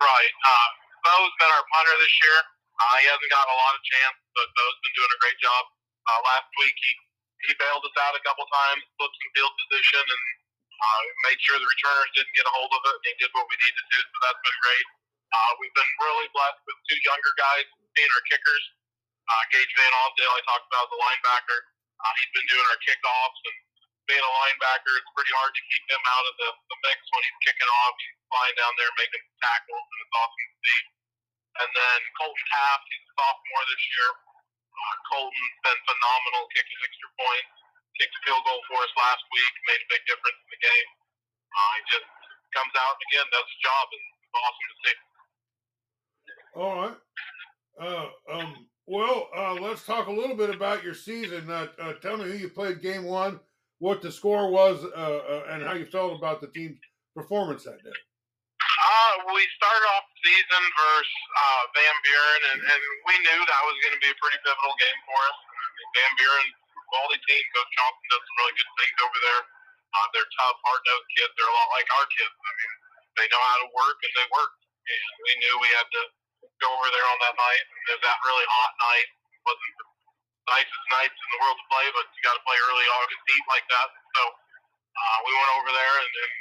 Right. 0.02 0.32
Uh, 0.46 0.68
Bo's 1.06 1.34
been 1.38 1.50
our 1.54 1.66
punter 1.74 1.94
this 2.02 2.14
year. 2.26 2.38
Uh, 2.78 2.94
he 3.02 3.06
hasn't 3.10 3.30
gotten 3.30 3.50
a 3.54 3.58
lot 3.58 3.74
of 3.74 3.82
chance, 3.82 4.18
but 4.34 4.46
Bo's 4.54 4.78
been 4.86 4.94
doing 4.98 5.12
a 5.14 5.20
great 5.22 5.38
job. 5.42 5.62
Uh, 6.10 6.20
last 6.26 6.48
week 6.62 6.74
he 6.78 6.90
he 7.46 7.54
bailed 7.54 7.86
us 7.86 7.94
out 8.02 8.18
a 8.18 8.22
couple 8.26 8.42
times, 8.50 8.82
flipped 8.98 9.14
some 9.14 9.30
field 9.30 9.54
position, 9.62 10.02
and 10.02 10.22
uh, 10.82 11.00
made 11.30 11.38
sure 11.38 11.54
the 11.54 11.70
returners 11.70 12.10
didn't 12.18 12.34
get 12.34 12.42
a 12.50 12.52
hold 12.54 12.66
of 12.74 12.82
it. 12.82 12.96
He 13.06 13.14
did 13.22 13.30
what 13.30 13.46
we 13.46 13.54
needed 13.62 13.78
to 13.78 13.86
do, 13.94 14.00
so 14.02 14.16
that's 14.26 14.42
been 14.42 14.58
great. 14.66 14.86
Uh, 15.30 15.50
we've 15.62 15.74
been 15.78 15.92
really 16.02 16.26
blessed 16.34 16.58
with 16.66 16.78
two 16.90 16.98
younger 17.06 17.32
guys 17.38 17.62
being 17.94 18.10
our 18.10 18.24
kickers. 18.26 18.64
Uh, 19.30 19.42
Gage 19.54 19.70
Van 19.70 19.92
Osdale, 20.02 20.34
I 20.34 20.42
talked 20.50 20.66
about 20.66 20.86
the 20.90 20.98
linebacker. 20.98 21.58
Uh, 21.98 22.12
he's 22.18 22.32
been 22.34 22.48
doing 22.48 22.66
our 22.70 22.80
kickoffs 22.86 23.40
and 23.42 23.58
being 24.08 24.24
a 24.24 24.32
linebacker, 24.40 24.92
it's 24.96 25.12
pretty 25.12 25.34
hard 25.36 25.52
to 25.52 25.62
keep 25.68 25.84
him 25.92 26.04
out 26.08 26.24
of 26.24 26.34
the, 26.40 26.50
the 26.72 26.76
mix 26.80 26.98
when 27.12 27.22
he's 27.28 27.40
kicking 27.44 27.70
off. 27.84 27.92
He's 28.00 28.16
flying 28.32 28.56
down 28.56 28.72
there 28.80 28.92
making 28.96 29.20
tackles, 29.44 29.84
and 29.84 29.98
it's 30.00 30.16
awesome 30.16 30.48
to 30.48 30.56
see. 30.64 30.80
And 31.60 31.70
then 31.76 31.98
Colton 32.16 32.46
Taft, 32.48 32.84
he's 32.88 33.04
a 33.04 33.12
sophomore 33.20 33.64
this 33.68 33.84
year. 33.92 34.10
Uh, 34.72 34.94
Colton's 35.12 35.56
been 35.60 35.80
phenomenal 35.84 36.44
kicking 36.56 36.80
extra 36.88 37.10
points. 37.20 37.52
Kicked 38.00 38.16
a 38.16 38.20
field 38.24 38.42
goal 38.48 38.62
for 38.70 38.80
us 38.80 38.94
last 38.96 39.22
week, 39.28 39.52
made 39.68 39.82
a 39.84 39.88
big 39.92 40.02
difference 40.08 40.38
in 40.40 40.50
the 40.56 40.62
game. 40.64 40.88
Uh, 41.52 41.72
he 41.76 41.82
just 41.98 42.08
comes 42.56 42.74
out 42.80 42.96
again 43.10 43.26
does 43.28 43.44
his 43.44 43.60
job, 43.60 43.84
and 43.92 44.04
it's 44.08 44.36
awesome 44.38 44.68
to 44.68 44.76
see. 44.80 44.96
All 46.56 46.74
right. 46.80 46.98
Uh, 47.78 48.08
um, 48.32 48.50
well, 48.88 49.28
uh, 49.36 49.52
let's 49.60 49.84
talk 49.84 50.08
a 50.08 50.12
little 50.12 50.34
bit 50.34 50.48
about 50.48 50.80
your 50.82 50.96
season. 50.96 51.44
Uh, 51.50 51.68
uh, 51.76 51.92
tell 52.00 52.16
me 52.16 52.24
who 52.24 52.40
you 52.40 52.48
played 52.48 52.80
game 52.80 53.04
one, 53.04 53.38
what 53.84 54.00
the 54.00 54.08
score 54.08 54.48
was, 54.48 54.80
uh, 54.80 54.88
uh, 54.96 55.52
and 55.52 55.60
how 55.60 55.76
you 55.76 55.84
felt 55.84 56.16
about 56.16 56.40
the 56.40 56.48
team's 56.48 56.80
performance 57.12 57.68
that 57.68 57.76
day. 57.84 57.92
Uh, 57.92 59.12
we 59.36 59.44
started 59.60 59.84
off 59.92 60.08
the 60.08 60.18
season 60.24 60.62
versus 60.72 61.20
Van 61.76 61.96
Buren, 62.00 62.42
and, 62.56 62.60
and 62.64 62.80
we 63.04 63.14
knew 63.28 63.40
that 63.44 63.62
was 63.68 63.76
going 63.84 63.92
to 63.92 64.00
be 64.00 64.08
a 64.08 64.16
pretty 64.16 64.40
pivotal 64.40 64.74
game 64.80 65.00
for 65.04 65.20
us. 65.20 65.38
Van 65.92 66.12
Buren, 66.16 66.48
quality 66.88 67.20
team. 67.28 67.44
Coach 67.52 67.70
Johnson 67.76 68.06
does 68.08 68.24
some 68.24 68.36
really 68.40 68.56
good 68.56 68.72
things 68.80 68.98
over 69.04 69.18
there. 69.28 69.42
They're 70.16 70.32
tough, 70.40 70.56
hard-nosed 70.64 71.08
kids. 71.12 71.32
They're 71.36 71.50
a 71.50 71.56
lot 71.58 71.68
like 71.76 71.88
our 71.92 72.06
kids. 72.08 72.32
I 72.32 72.50
mean, 72.56 72.72
they 73.20 73.26
know 73.28 73.42
how 73.42 73.58
to 73.66 73.68
work, 73.76 73.98
and 74.00 74.12
they 74.16 74.26
work. 74.32 74.52
And 74.62 75.04
we 75.26 75.32
knew 75.42 75.52
we 75.60 75.70
had 75.74 75.88
to 75.90 76.02
go 76.62 76.70
over 76.70 76.88
there 76.88 77.08
on 77.12 77.18
that 77.28 77.36
night. 77.36 77.64
It 77.88 78.00
that 78.04 78.18
really 78.20 78.46
hot 78.48 78.72
night. 78.84 79.08
It 79.08 79.42
wasn't 79.48 79.74
the 79.80 79.86
nicest 80.52 80.86
nights 80.92 81.16
in 81.16 81.28
the 81.32 81.40
world 81.40 81.56
to 81.56 81.66
play, 81.72 81.86
but 81.96 82.04
you 82.12 82.20
got 82.20 82.36
to 82.36 82.44
play 82.44 82.58
early 82.60 82.86
August 83.00 83.22
heat 83.32 83.46
like 83.48 83.66
that. 83.68 83.88
So 84.16 84.22
uh, 84.28 85.18
we 85.24 85.32
went 85.32 85.52
over 85.56 85.70
there 85.72 85.94
and, 86.04 86.12
and 86.12 86.34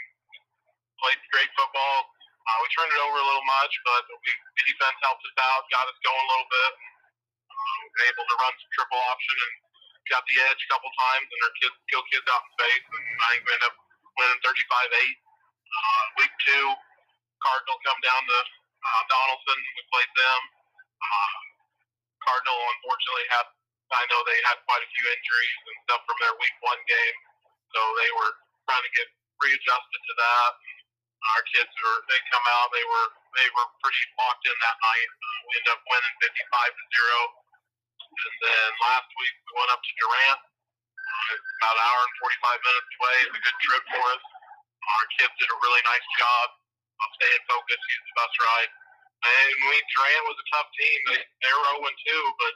played 1.00 1.20
great 1.32 1.51
football. 1.56 1.98
Uh, 2.48 2.58
we 2.63 2.68
turned 2.75 2.92
it 2.92 3.01
over 3.04 3.20
a 3.20 3.27
little 3.27 3.48
much, 3.48 3.74
but 3.84 4.04
we 4.08 4.32
defense 4.68 5.00
helped 5.04 5.24
us 5.24 5.38
out, 5.39 5.63
got 5.72 5.88
us 5.88 6.00
going 6.04 6.20
a 6.20 6.30
little 6.32 6.50
bit. 6.51 6.72
Um, 7.48 7.82
able 8.12 8.25
to 8.27 8.36
run 8.39 8.54
some 8.56 8.72
triple 8.75 9.01
option 9.08 9.36
and 9.36 9.54
got 10.12 10.24
the 10.27 10.38
edge 10.48 10.60
a 10.63 10.70
couple 10.72 10.88
times, 10.96 11.27
and 11.27 11.39
our 11.44 11.54
kids 11.60 11.75
kill 11.92 12.04
kids 12.12 12.27
out 12.32 12.44
in 12.44 12.50
space. 12.60 12.86
And 12.88 13.04
I 13.24 13.27
think 13.36 13.42
we 13.48 13.51
ended 13.56 13.68
up 13.68 13.75
winning 14.20 14.42
35-8. 14.44 14.48
Uh, 14.48 16.04
week 16.24 16.34
two, 16.48 16.66
Cardinal 17.44 17.80
come 17.84 18.00
down 18.04 18.22
to 18.24 18.39
uh, 18.39 19.01
Donnellson. 19.12 19.60
We 19.60 19.82
played 19.92 20.12
them. 20.16 20.42
Uh, 21.01 21.38
Cardinal 22.25 22.60
unfortunately 22.75 23.27
had, 23.32 23.48
I 23.94 24.04
know 24.12 24.20
they 24.27 24.39
had 24.50 24.60
quite 24.68 24.84
a 24.84 24.89
few 24.92 25.06
injuries 25.08 25.60
and 25.72 25.77
stuff 25.88 26.01
from 26.04 26.18
their 26.20 26.36
week 26.42 26.56
one 26.60 26.82
game, 26.89 27.18
so 27.72 27.80
they 28.04 28.12
were 28.20 28.34
trying 28.68 28.84
to 28.84 28.94
get 28.94 29.08
readjusted 29.39 30.01
to 30.01 30.13
that. 30.20 30.51
Our 31.38 31.44
kids 31.50 31.72
were, 31.82 32.00
they 32.12 32.20
come 32.30 32.46
out, 32.51 32.70
they 32.72 32.86
were, 32.88 33.08
they 33.39 33.48
were 33.58 33.68
pretty 33.82 34.04
locked 34.20 34.46
in 34.46 34.58
that 34.60 34.77
night. 34.80 35.10
We 35.50 35.51
ended 35.60 35.74
up 35.75 35.82
winning 35.88 36.16
55 36.24 36.77
to 36.77 36.84
zero. 36.94 37.20
And 38.18 38.36
then 38.44 38.70
last 38.86 39.10
week 39.18 39.36
we 39.46 39.51
went 39.58 39.72
up 39.74 39.82
to 39.82 39.92
Durant. 40.01 40.42
Uh, 41.08 41.34
about 41.63 41.75
an 41.80 41.84
hour 41.88 42.00
and 42.04 42.16
45 42.20 42.68
minutes 42.68 42.92
away. 43.00 43.16
It's 43.25 43.38
a 43.38 43.44
good 43.44 43.60
trip 43.63 43.84
for 43.96 44.06
us. 44.13 44.24
Our 44.88 45.06
kids 45.20 45.34
did 45.39 45.50
a 45.50 45.58
really 45.63 45.84
nice 45.88 46.08
job 46.20 46.48
of 47.04 47.08
staying 47.18 47.44
focused, 47.48 47.84
getting 47.88 48.08
the 48.08 48.16
bus 48.18 48.34
ride. 48.44 48.72
And 49.18 49.52
we 49.66 49.76
Durant 49.92 50.24
was 50.30 50.38
a 50.38 50.48
tough 50.54 50.70
team. 50.78 50.98
They 51.10 51.20
they 51.22 51.52
were 51.52 51.82
0 51.82 51.90
2, 51.90 52.42
but 52.42 52.54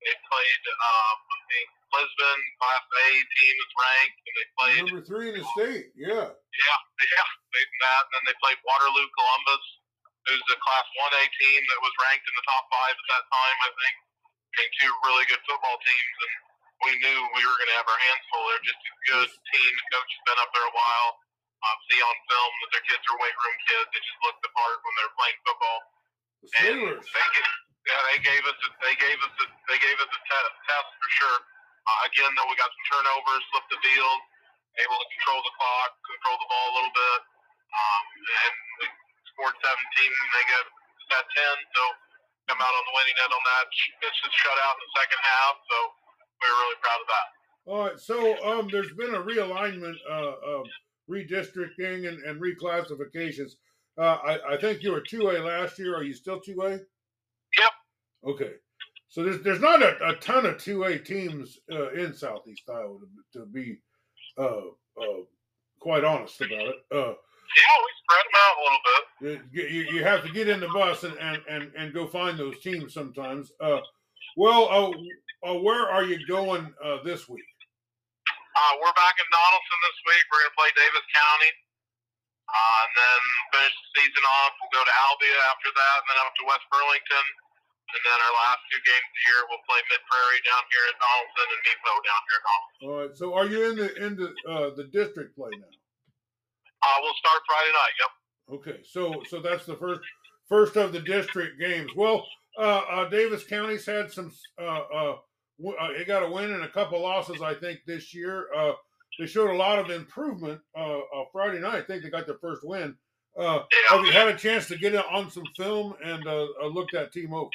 they 0.00 0.14
played 0.14 0.62
um, 0.78 1.16
I 1.28 1.40
think 1.50 1.66
Lisbon 1.92 2.40
Class 2.60 2.84
A 2.84 3.08
team 3.12 3.54
is 3.58 3.72
ranked, 3.76 4.18
and 4.24 4.34
they 4.34 4.46
played 4.56 4.82
Number 4.88 5.02
three 5.04 5.26
in 5.32 5.36
the 5.36 5.46
state. 5.56 5.90
Yeah. 5.96 6.32
yeah 6.32 6.78
yeah 7.16 7.28
they 7.52 7.64
that. 7.84 8.02
And 8.08 8.12
then 8.18 8.24
they 8.28 8.36
played 8.40 8.60
Waterloo 8.64 9.08
Columbus, 9.16 9.64
who's 10.28 10.46
a 10.52 10.58
Class 10.60 10.86
1A 10.96 11.24
team 11.40 11.60
that 11.64 11.80
was 11.80 11.94
ranked 12.04 12.26
in 12.26 12.34
the 12.36 12.46
top 12.46 12.64
five 12.72 12.94
at 12.94 13.08
that 13.16 13.24
time. 13.28 13.58
I 13.64 13.70
think. 13.72 13.96
And 14.48 14.70
two 14.80 14.90
really 15.06 15.22
good 15.30 15.44
football 15.46 15.78
teams, 15.78 16.16
and 16.24 16.34
we 16.82 16.92
knew 16.98 17.18
we 17.36 17.42
were 17.46 17.56
going 17.62 17.70
to 17.70 17.78
have 17.78 17.86
our 17.86 18.00
hands 18.10 18.24
full. 18.32 18.42
They're 18.48 18.66
just 18.66 18.80
a 18.80 18.94
good 19.06 19.30
team. 19.54 19.70
The 19.70 19.86
coach 19.92 20.10
has 20.10 20.22
been 20.26 20.40
up 20.42 20.50
there 20.50 20.66
a 20.66 20.74
while. 20.74 21.10
Uh, 21.58 21.76
see 21.90 22.00
on 22.02 22.16
film 22.26 22.52
that 22.64 22.70
their 22.74 22.86
kids 22.86 23.04
are 23.06 23.18
weight 23.22 23.38
room 23.38 23.58
kids. 23.70 23.86
They 23.92 24.02
just 24.02 24.20
look 24.24 24.38
the 24.42 24.50
part 24.56 24.78
when 24.82 24.94
they're 24.98 25.14
playing 25.14 25.38
football. 25.46 25.78
The 26.48 26.64
And 26.64 26.76
Sailors. 26.80 27.04
they, 27.04 27.26
yeah, 27.88 28.00
they 28.12 28.18
gave 28.24 28.42
us 28.48 28.58
a, 28.58 28.68
they 28.84 28.94
gave 28.96 29.18
us 29.20 29.34
a, 29.40 29.46
they 29.68 29.78
gave 29.80 29.98
us 30.00 30.10
a 30.10 30.20
test, 30.28 30.52
test 30.68 30.88
for 30.96 31.08
sure. 31.20 31.38
Uh, 31.88 31.98
again, 32.08 32.30
though, 32.36 32.48
we 32.48 32.56
got 32.60 32.68
some 32.68 32.86
turnovers, 32.92 33.42
flipped 33.52 33.70
the 33.72 33.80
field, 33.80 34.20
able 34.84 34.98
to 35.00 35.08
control 35.16 35.40
the 35.40 35.54
clock, 35.56 35.90
control 36.04 36.36
the 36.36 36.48
ball 36.52 36.66
a 36.68 36.74
little 36.80 36.94
bit, 36.96 37.20
um, 37.72 38.02
and 38.44 38.54
we 38.80 38.86
scored 39.32 39.56
17. 39.56 39.64
And 39.64 40.28
they 40.36 40.44
got 40.52 40.64
that 41.16 41.24
10, 41.32 41.72
so 41.72 41.82
come 42.52 42.60
out 42.60 42.74
on 42.76 42.84
the 42.88 42.94
winning 42.96 43.16
end 43.24 43.32
on 43.32 43.44
that. 43.44 43.64
It's 43.72 44.18
just 44.20 44.36
shut 44.36 44.56
out 44.68 44.76
in 44.76 44.82
the 44.84 44.92
second 45.00 45.20
half, 45.24 45.54
so 45.64 45.76
we 46.40 46.44
were 46.48 46.58
really 46.60 46.80
proud 46.84 47.00
of 47.00 47.08
that. 47.08 47.28
All 47.68 47.80
right. 47.88 47.96
So 48.00 48.16
um, 48.44 48.68
there's 48.68 48.92
been 48.96 49.16
a 49.16 49.22
realignment, 49.24 49.96
uh, 50.04 50.36
of 50.44 50.68
redistricting 51.08 52.04
and, 52.08 52.20
and 52.28 52.36
reclassifications. 52.36 53.56
Uh, 53.98 54.18
I, 54.24 54.54
I 54.54 54.56
think 54.56 54.82
you 54.82 54.92
were 54.92 55.00
two 55.00 55.30
A 55.30 55.38
last 55.42 55.78
year. 55.78 55.96
Are 55.96 56.04
you 56.04 56.14
still 56.14 56.40
two 56.40 56.60
A? 56.62 56.70
Yep. 56.70 57.72
Okay. 58.24 58.52
So 59.08 59.24
there's 59.24 59.42
there's 59.42 59.60
not 59.60 59.82
a, 59.82 59.96
a 60.08 60.14
ton 60.16 60.46
of 60.46 60.58
two 60.58 60.84
A 60.84 60.98
teams 60.98 61.58
uh, 61.72 61.90
in 61.90 62.14
Southeast 62.14 62.68
Iowa 62.68 62.98
to, 63.32 63.40
to 63.40 63.46
be 63.46 63.78
uh, 64.36 64.68
uh, 65.00 65.22
quite 65.80 66.04
honest 66.04 66.40
about 66.40 66.68
it. 66.68 66.76
Uh, 66.92 67.14
Yeah, 67.56 67.74
we 67.82 67.90
spread 68.04 68.24
them 68.24 68.40
out 68.44 68.56
a 68.56 68.62
little 68.62 68.82
bit. 69.22 69.40
you, 69.52 69.96
you, 69.96 70.04
have 70.04 70.22
to 70.22 70.32
get 70.32 70.48
in 70.48 70.60
the 70.60 70.68
bus 70.68 71.02
and, 71.04 71.16
and, 71.18 71.42
and, 71.48 71.72
and 71.76 71.94
go 71.94 72.06
find 72.06 72.38
those 72.38 72.58
teams 72.60 72.92
sometimes. 72.94 73.50
Uh, 73.60 73.80
well, 74.36 74.92
where 75.42 75.88
are 75.88 76.04
you 76.04 76.24
going 76.26 76.72
uh, 76.84 76.98
this 77.02 77.28
week? 77.28 77.48
Uh, 78.28 78.74
we're 78.82 78.92
back 78.94 79.14
in 79.18 79.26
Donnellson 79.32 79.78
this 79.86 79.98
week. 80.06 80.24
We're 80.30 80.42
going 80.42 80.50
to 80.50 80.58
play 80.58 80.70
Davis 80.76 81.06
County. 81.14 81.50
Uh, 82.48 82.80
and 82.88 82.92
then 82.96 83.20
finish 83.52 83.74
the 83.76 83.88
season 84.00 84.24
off. 84.24 84.56
We'll 84.56 84.72
go 84.72 84.82
to 84.82 84.94
Albia 85.04 85.38
after 85.52 85.68
that, 85.68 85.96
and 86.00 86.06
then 86.08 86.18
up 86.24 86.32
to 86.32 86.44
West 86.48 86.64
Burlington. 86.72 87.26
And 87.88 88.02
then 88.04 88.18
our 88.20 88.34
last 88.44 88.60
two 88.68 88.80
games 88.84 89.04
of 89.04 89.14
the 89.16 89.24
year, 89.28 89.40
we'll 89.48 89.64
play 89.64 89.80
Mid 89.88 90.02
Prairie 90.08 90.44
down 90.44 90.64
here 90.68 90.84
at 90.92 90.96
Donnellson 91.00 91.48
and 91.48 91.60
Mepo 91.64 91.92
down 92.04 92.20
here 92.24 92.36
at 92.36 92.44
Donnellson. 92.48 92.80
All 92.84 92.96
right. 93.00 93.12
So 93.16 93.26
are 93.32 93.48
you 93.48 93.60
in 93.68 93.74
the 93.80 93.88
in 94.00 94.12
the 94.16 94.28
uh, 94.44 94.68
the 94.76 94.88
district 94.92 95.36
play 95.36 95.52
now? 95.56 95.72
Uh, 96.84 96.96
we'll 97.00 97.16
start 97.16 97.40
Friday 97.48 97.72
night. 97.72 97.94
Yep. 98.00 98.12
Okay. 98.60 98.78
So 98.84 99.00
so 99.28 99.40
that's 99.40 99.64
the 99.64 99.76
first 99.76 100.00
first 100.48 100.76
of 100.76 100.92
the 100.92 101.00
district 101.00 101.60
games. 101.60 101.90
Well, 101.96 102.24
uh, 102.58 102.82
uh, 102.88 103.08
Davis 103.08 103.44
County's 103.44 103.86
had 103.86 104.12
some. 104.12 104.32
Uh, 104.60 104.84
uh, 104.92 105.16
w- 105.60 105.78
uh, 105.80 105.88
they 105.96 106.04
got 106.04 106.22
a 106.24 106.30
win 106.30 106.52
and 106.52 106.64
a 106.64 106.68
couple 106.68 107.00
losses, 107.00 107.40
I 107.40 107.54
think, 107.54 107.80
this 107.86 108.12
year. 108.14 108.48
Uh, 108.56 108.72
they 109.18 109.26
showed 109.26 109.50
a 109.50 109.58
lot 109.58 109.78
of 109.78 109.90
improvement 109.90 110.60
uh, 110.78 111.02
uh, 111.02 111.26
Friday 111.34 111.58
night. 111.58 111.82
I 111.82 111.82
think 111.82 112.02
they 112.02 112.10
got 112.10 112.26
their 112.26 112.38
first 112.38 112.62
win. 112.62 112.94
Uh, 113.38 113.62
have 113.90 114.02
you 114.02 114.10
had 114.10 114.26
a 114.26 114.34
chance 114.34 114.66
to 114.66 114.78
get 114.78 114.94
on 114.94 115.30
some 115.30 115.46
film 115.54 115.94
and 116.02 116.26
uh, 116.26 116.46
uh, 116.62 116.66
look 116.70 116.90
that 116.90 117.14
team 117.14 117.34
over? 117.34 117.50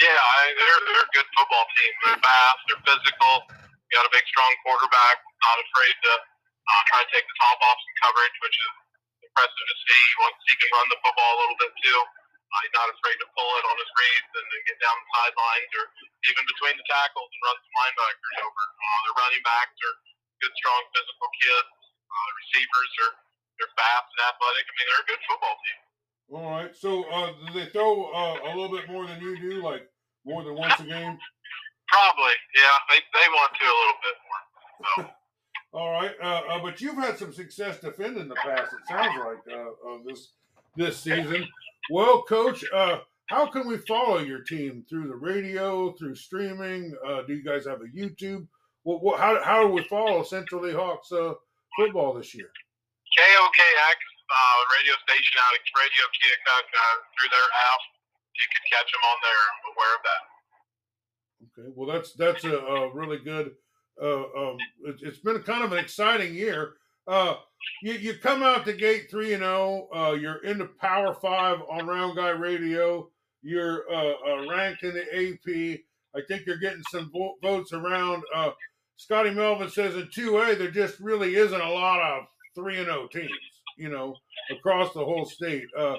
Yeah, 0.00 0.08
I, 0.08 0.40
they're 0.56 0.80
they're 0.88 1.04
a 1.04 1.12
good 1.12 1.28
football 1.36 1.66
team. 1.76 1.92
They're 2.04 2.22
fast. 2.24 2.60
They're 2.68 2.84
physical. 2.88 3.32
You 3.60 3.92
got 4.00 4.08
a 4.08 4.12
big, 4.12 4.24
strong 4.24 4.52
quarterback. 4.64 5.20
Not 5.20 5.58
afraid 5.60 5.96
to 6.00 6.12
uh, 6.16 6.82
try 6.88 7.00
to 7.04 7.10
take 7.12 7.28
the 7.28 7.36
top 7.44 7.58
off 7.60 7.76
some 7.76 7.96
coverage, 8.08 8.36
which 8.40 8.56
is 8.56 8.72
impressive 9.20 9.66
to 9.68 9.76
see. 9.84 10.04
Once 10.24 10.38
he 10.48 10.54
can 10.60 10.68
run 10.72 10.86
the 10.88 10.98
football 11.04 11.28
a 11.28 11.38
little 11.44 11.58
bit 11.60 11.72
too. 11.84 12.00
Uh, 12.52 12.60
he's 12.68 12.76
not 12.76 12.88
afraid 12.88 13.16
to 13.16 13.28
pull 13.32 13.48
it 13.56 13.64
on 13.64 13.76
his 13.80 13.92
reads 13.96 14.28
and 14.32 14.44
then 14.44 14.60
get 14.68 14.76
down 14.84 14.92
the 14.92 15.08
sidelines 15.16 15.72
or 15.72 15.84
even 16.28 16.44
between 16.44 16.76
the 16.76 16.84
tackles 16.84 17.28
and 17.32 17.40
run 17.48 17.56
some 17.56 17.74
linebackers 17.80 18.36
over. 18.44 18.62
Uh, 18.76 18.98
their 19.08 19.16
running 19.24 19.44
backs 19.44 19.76
are 19.80 19.96
good, 20.42 20.54
strong, 20.58 20.82
physical 20.90 21.30
kids. 21.38 21.70
Uh, 22.10 22.28
receivers 22.42 22.90
are 23.06 23.14
they're 23.56 23.74
fast 23.78 24.06
and 24.10 24.20
athletic. 24.26 24.64
I 24.66 24.72
mean, 24.74 24.86
they're 24.90 25.04
a 25.06 25.10
good 25.14 25.22
football 25.30 25.56
team. 25.62 25.80
All 26.34 26.50
right. 26.50 26.72
So 26.74 26.90
uh, 27.08 27.30
do 27.38 27.48
they 27.54 27.68
throw 27.70 28.10
uh, 28.10 28.36
a 28.42 28.50
little 28.58 28.74
bit 28.74 28.90
more 28.90 29.06
than 29.06 29.22
you 29.22 29.38
do, 29.38 29.62
like 29.62 29.86
more 30.26 30.42
than 30.42 30.58
once 30.58 30.74
a 30.80 30.86
game? 30.88 31.14
Probably, 31.88 32.36
yeah. 32.58 32.76
They 32.90 33.00
they 33.14 33.26
want 33.30 33.50
to 33.54 33.66
a 33.70 33.76
little 33.78 34.00
bit 34.02 34.16
more. 34.26 34.42
So. 34.82 35.10
All 35.74 35.90
right, 35.90 36.12
uh, 36.22 36.42
uh, 36.50 36.62
but 36.62 36.82
you've 36.82 36.96
had 36.96 37.16
some 37.16 37.32
success 37.32 37.80
defending 37.80 38.28
the 38.28 38.34
pass. 38.34 38.70
It 38.74 38.86
sounds 38.86 39.18
like 39.18 39.56
uh, 39.56 39.88
uh, 39.88 39.98
this 40.04 40.32
this 40.76 40.98
season. 40.98 41.46
Well, 41.90 42.22
Coach, 42.24 42.62
uh, 42.74 42.98
how 43.26 43.46
can 43.46 43.66
we 43.66 43.78
follow 43.78 44.18
your 44.18 44.42
team 44.42 44.84
through 44.86 45.08
the 45.08 45.16
radio, 45.16 45.92
through 45.92 46.16
streaming? 46.16 46.94
Uh, 47.06 47.22
do 47.22 47.34
you 47.34 47.42
guys 47.42 47.64
have 47.64 47.80
a 47.80 47.86
YouTube? 47.86 48.46
What, 48.84 49.02
what, 49.02 49.20
how 49.20 49.42
how 49.42 49.62
do 49.62 49.72
we 49.72 49.82
follow 49.84 50.22
Central 50.22 50.62
Lee 50.62 50.72
Hawks 50.72 51.12
uh, 51.12 51.34
football 51.76 52.14
this 52.14 52.34
year? 52.34 52.50
KOKX 53.18 53.98
uh, 54.32 54.58
radio 54.74 54.94
station 55.06 55.36
out 55.44 55.54
of 55.54 55.62
Radio 55.76 56.04
Keokuk 56.10 56.66
uh, 56.66 56.96
through 57.14 57.30
their 57.30 57.48
app. 57.70 57.82
You 58.34 58.46
can 58.48 58.64
catch 58.72 58.90
them 58.90 59.04
on 59.04 59.18
there. 59.22 59.42
I'm 59.52 59.64
aware 59.76 59.94
of 59.94 60.02
that. 60.08 60.22
Okay, 61.44 61.68
well 61.76 61.88
that's 61.88 62.12
that's 62.14 62.44
a, 62.44 62.56
a 62.56 62.94
really 62.94 63.18
good. 63.18 63.52
Uh, 64.00 64.22
um, 64.22 64.56
it, 64.86 64.96
it's 65.02 65.18
been 65.18 65.42
kind 65.42 65.62
of 65.64 65.72
an 65.72 65.78
exciting 65.78 66.34
year. 66.34 66.74
Uh, 67.06 67.34
you, 67.82 67.92
you 67.94 68.14
come 68.14 68.42
out 68.42 68.64
the 68.64 68.72
gate 68.72 69.08
three 69.10 69.34
and 69.34 69.42
zero. 69.42 69.88
Uh, 69.94 70.12
you're 70.12 70.42
in 70.44 70.58
the 70.58 70.70
Power 70.80 71.14
Five 71.14 71.58
on 71.70 71.86
Round 71.86 72.16
Guy 72.16 72.30
Radio. 72.30 73.10
You're 73.42 73.84
uh, 73.92 74.14
uh, 74.26 74.48
ranked 74.48 74.82
in 74.84 74.94
the 74.94 75.02
AP. 75.02 75.80
I 76.14 76.20
think 76.28 76.46
you're 76.46 76.58
getting 76.58 76.82
some 76.90 77.10
vo- 77.12 77.36
votes 77.42 77.72
around. 77.72 78.22
Scotty 78.96 79.30
Melvin 79.30 79.70
says 79.70 79.96
in 79.96 80.08
two 80.12 80.38
A 80.38 80.54
there 80.54 80.70
just 80.70 81.00
really 81.00 81.36
isn't 81.36 81.60
a 81.60 81.70
lot 81.70 82.00
of 82.00 82.24
three 82.54 82.78
and 82.78 82.86
zero 82.86 83.08
teams. 83.08 83.30
You 83.78 83.88
know, 83.88 84.14
across 84.50 84.92
the 84.92 85.04
whole 85.04 85.24
state. 85.24 85.64
Uh, 85.76 85.96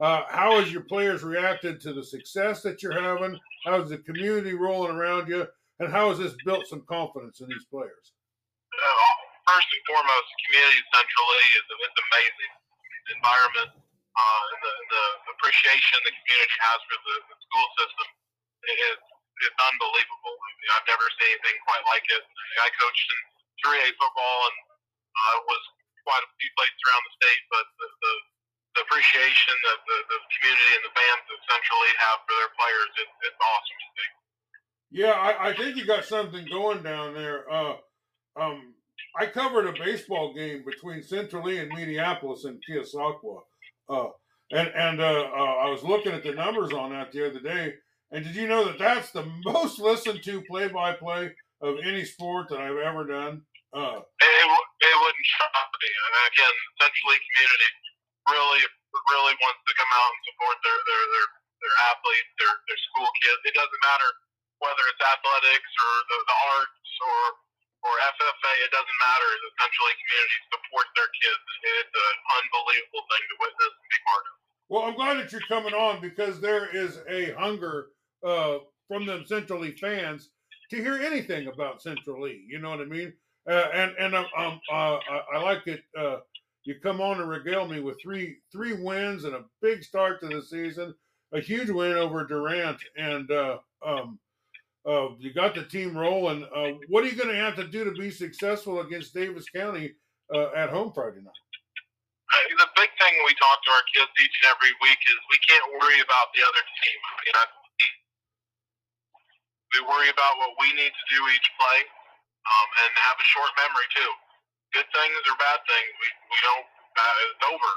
uh, 0.00 0.24
how 0.28 0.58
has 0.58 0.72
your 0.72 0.82
players 0.88 1.22
reacted 1.22 1.80
to 1.82 1.92
the 1.92 2.02
success 2.02 2.62
that 2.62 2.82
you're 2.82 2.96
having? 2.96 3.38
How's 3.66 3.90
the 3.90 3.98
community 3.98 4.54
rolling 4.54 4.96
around 4.96 5.28
you? 5.28 5.46
And 5.78 5.92
how 5.92 6.08
has 6.08 6.18
this 6.18 6.32
built 6.44 6.66
some 6.66 6.80
confidence 6.88 7.40
in 7.40 7.48
these 7.48 7.68
players? 7.68 8.16
Uh, 8.72 9.12
first 9.44 9.68
and 9.68 9.84
foremost, 9.84 10.26
the 10.32 10.38
community 10.48 10.80
Central 10.96 11.26
Lee 11.28 11.50
is, 11.52 11.66
is 11.68 11.96
amazing. 12.00 12.52
The 12.80 13.12
environment 13.20 13.70
uh, 14.20 14.44
the, 14.60 14.72
the 14.90 15.04
appreciation 15.36 15.96
the 16.04 16.12
community 16.12 16.56
has 16.66 16.78
for 16.88 16.98
the, 16.98 17.16
the 17.30 17.36
school 17.40 17.68
system 17.78 18.08
is, 18.90 18.98
is 19.44 19.54
unbelievable. 19.56 20.36
I've 20.76 20.88
never 20.88 21.06
seen 21.16 21.30
anything 21.34 21.56
quite 21.64 21.84
like 21.88 22.04
it. 22.08 22.22
I 22.60 22.68
coached 22.76 23.08
in 23.10 23.20
3A 23.64 23.88
football 23.96 24.38
and 24.48 24.56
uh, 25.10 25.36
was 25.48 25.62
quite 26.04 26.22
a 26.24 26.30
few 26.40 26.50
places 26.56 26.80
around 26.86 27.02
the 27.04 27.14
state, 27.20 27.42
but 27.52 27.66
the, 27.76 27.88
the, 27.90 28.12
the 28.76 28.80
appreciation 28.88 29.54
that 29.68 29.80
the, 29.84 29.98
the 30.12 30.18
community 30.38 30.72
and 30.76 30.84
the 30.86 30.94
fans 30.96 31.24
essentially 31.28 31.92
have 32.00 32.18
for 32.24 32.34
their 32.36 32.52
players, 32.56 32.90
it, 33.00 33.08
it's 33.28 33.40
awesome 33.40 33.78
to 33.80 33.88
see. 33.96 34.10
Yeah, 34.90 35.14
I, 35.14 35.30
I 35.48 35.50
think 35.54 35.76
you 35.76 35.86
got 35.86 36.04
something 36.04 36.44
going 36.50 36.82
down 36.82 37.14
there. 37.14 37.46
Uh, 37.46 37.78
um, 38.36 38.74
I 39.18 39.26
covered 39.26 39.66
a 39.66 39.74
baseball 39.74 40.34
game 40.34 40.64
between 40.64 41.02
Central 41.02 41.44
Lee 41.44 41.58
and 41.58 41.70
Mediapolis 41.72 42.44
and 42.44 42.62
Keosauqua. 42.62 43.42
Uh, 43.88 44.10
and 44.52 44.68
and 44.74 45.00
uh, 45.00 45.04
uh, 45.04 45.54
I 45.62 45.70
was 45.70 45.82
looking 45.82 46.12
at 46.12 46.22
the 46.22 46.32
numbers 46.32 46.72
on 46.72 46.90
that 46.90 47.12
the 47.12 47.26
other 47.26 47.40
day. 47.40 47.74
And 48.10 48.26
did 48.26 48.34
you 48.34 48.50
know 48.50 48.66
that 48.66 48.78
that's 48.78 49.14
the 49.14 49.22
most 49.46 49.78
listened 49.78 50.22
to 50.26 50.42
play 50.50 50.66
by 50.66 50.98
play 50.98 51.30
of 51.62 51.78
any 51.86 52.02
sport 52.02 52.50
that 52.50 52.58
I've 52.58 52.82
ever 52.82 53.06
done? 53.06 53.46
Uh, 53.70 54.02
it, 54.02 54.46
it, 54.82 54.94
wouldn't 54.98 55.30
shock 55.38 55.70
me. 55.78 55.90
And 55.94 56.14
again, 56.26 56.56
Central 56.82 57.06
Lee 57.06 57.22
community 57.22 57.70
really, 58.26 58.62
really 59.14 59.34
wants 59.38 59.62
to 59.62 59.72
come 59.78 59.92
out 59.94 60.10
and 60.10 60.22
support 60.26 60.58
their 60.66 60.74
their 60.74 61.04
their, 61.14 61.26
their 61.62 61.76
athletes, 61.86 62.30
their 62.42 62.54
their 62.66 62.80
school 62.90 63.10
kids. 63.22 63.40
It 63.46 63.54
doesn't 63.54 63.82
matter 63.86 64.10
whether 64.58 64.82
it's 64.90 64.98
athletics 64.98 65.70
or 65.78 65.92
the, 66.10 66.18
the 66.26 66.38
arts 66.58 66.90
or 66.98 67.20
or 67.80 67.94
FFA, 67.96 68.52
it 68.60 68.72
doesn't 68.74 68.98
matter. 69.00 69.28
The 69.40 69.52
Central 69.56 69.84
Lee 69.88 69.96
community 70.04 70.38
supports 70.52 70.92
their 70.98 71.10
kids. 71.16 71.42
It's 71.80 71.96
an 71.96 72.16
unbelievable 72.42 73.04
thing 73.08 73.24
to 73.24 73.36
witness 73.40 73.72
and 73.72 73.88
be 73.88 74.00
part 74.04 74.24
of. 74.28 74.34
Well, 74.68 74.82
I'm 74.84 74.96
glad 75.00 75.14
that 75.16 75.32
you're 75.32 75.48
coming 75.48 75.72
on 75.72 76.04
because 76.04 76.44
there 76.44 76.68
is 76.68 77.00
a 77.08 77.32
hunger 77.40 77.96
uh, 78.24 78.58
from 78.88 79.06
them 79.06 79.24
Central 79.26 79.60
Lee 79.60 79.76
fans 79.76 80.30
to 80.70 80.76
hear 80.76 80.94
anything 80.94 81.48
about 81.48 81.82
Central 81.82 82.22
Lee. 82.22 82.44
You 82.48 82.58
know 82.58 82.70
what 82.70 82.80
I 82.80 82.84
mean? 82.84 83.12
Uh, 83.48 83.68
and 83.74 83.92
and 83.98 84.14
um, 84.14 84.26
um 84.36 84.60
uh, 84.70 84.96
I, 84.96 85.22
I, 85.34 85.42
like 85.42 85.66
it. 85.66 85.82
Uh, 85.98 86.18
you 86.64 86.74
come 86.82 87.00
on 87.00 87.20
and 87.20 87.28
regale 87.28 87.66
me 87.66 87.80
with 87.80 87.96
three 88.02 88.36
three 88.52 88.74
wins 88.74 89.24
and 89.24 89.34
a 89.34 89.44
big 89.62 89.82
start 89.82 90.20
to 90.20 90.28
the 90.28 90.42
season, 90.42 90.94
a 91.32 91.40
huge 91.40 91.70
win 91.70 91.96
over 91.96 92.26
Durant, 92.26 92.78
and 92.96 93.30
uh, 93.30 93.58
um, 93.84 94.18
uh, 94.86 95.08
you 95.18 95.32
got 95.32 95.54
the 95.54 95.64
team 95.64 95.96
rolling. 95.96 96.42
What 96.88 97.04
are 97.04 97.08
you 97.08 97.16
going 97.16 97.34
to 97.34 97.40
have 97.40 97.56
to 97.56 97.66
do 97.66 97.84
to 97.84 97.92
be 97.92 98.10
successful 98.10 98.80
against 98.80 99.14
Davis 99.14 99.48
County 99.48 99.94
at 100.56 100.68
home 100.68 100.92
Friday 100.94 101.22
night? 101.24 101.34
The 102.30 102.68
big 102.76 102.90
thing 103.00 103.14
we 103.26 103.34
talk 103.40 103.58
to 103.64 103.70
our 103.72 103.86
kids 103.96 104.12
each 104.20 104.36
and 104.44 104.54
every 104.54 104.70
week 104.84 105.00
is 105.08 105.16
we 105.32 105.40
can't 105.48 105.64
worry 105.80 105.98
about 106.04 106.28
the 106.36 106.44
other 106.44 106.64
team. 106.84 106.98
We 109.74 109.78
worry 109.86 110.10
about 110.10 110.34
what 110.42 110.52
we 110.58 110.68
need 110.74 110.90
to 110.90 111.04
do 111.10 111.20
each 111.30 111.48
play, 111.58 111.78
um, 112.46 112.68
and 112.86 112.90
have 113.06 113.18
a 113.18 113.26
short 113.26 113.50
memory 113.58 113.88
too. 113.94 114.10
Good 114.74 114.88
things 114.94 115.20
or 115.26 115.36
bad 115.38 115.58
things, 115.66 115.90
we 115.98 116.08
we 116.30 116.38
don't. 116.42 116.66
Uh, 116.94 117.24
it's 117.30 117.44
over. 117.50 117.70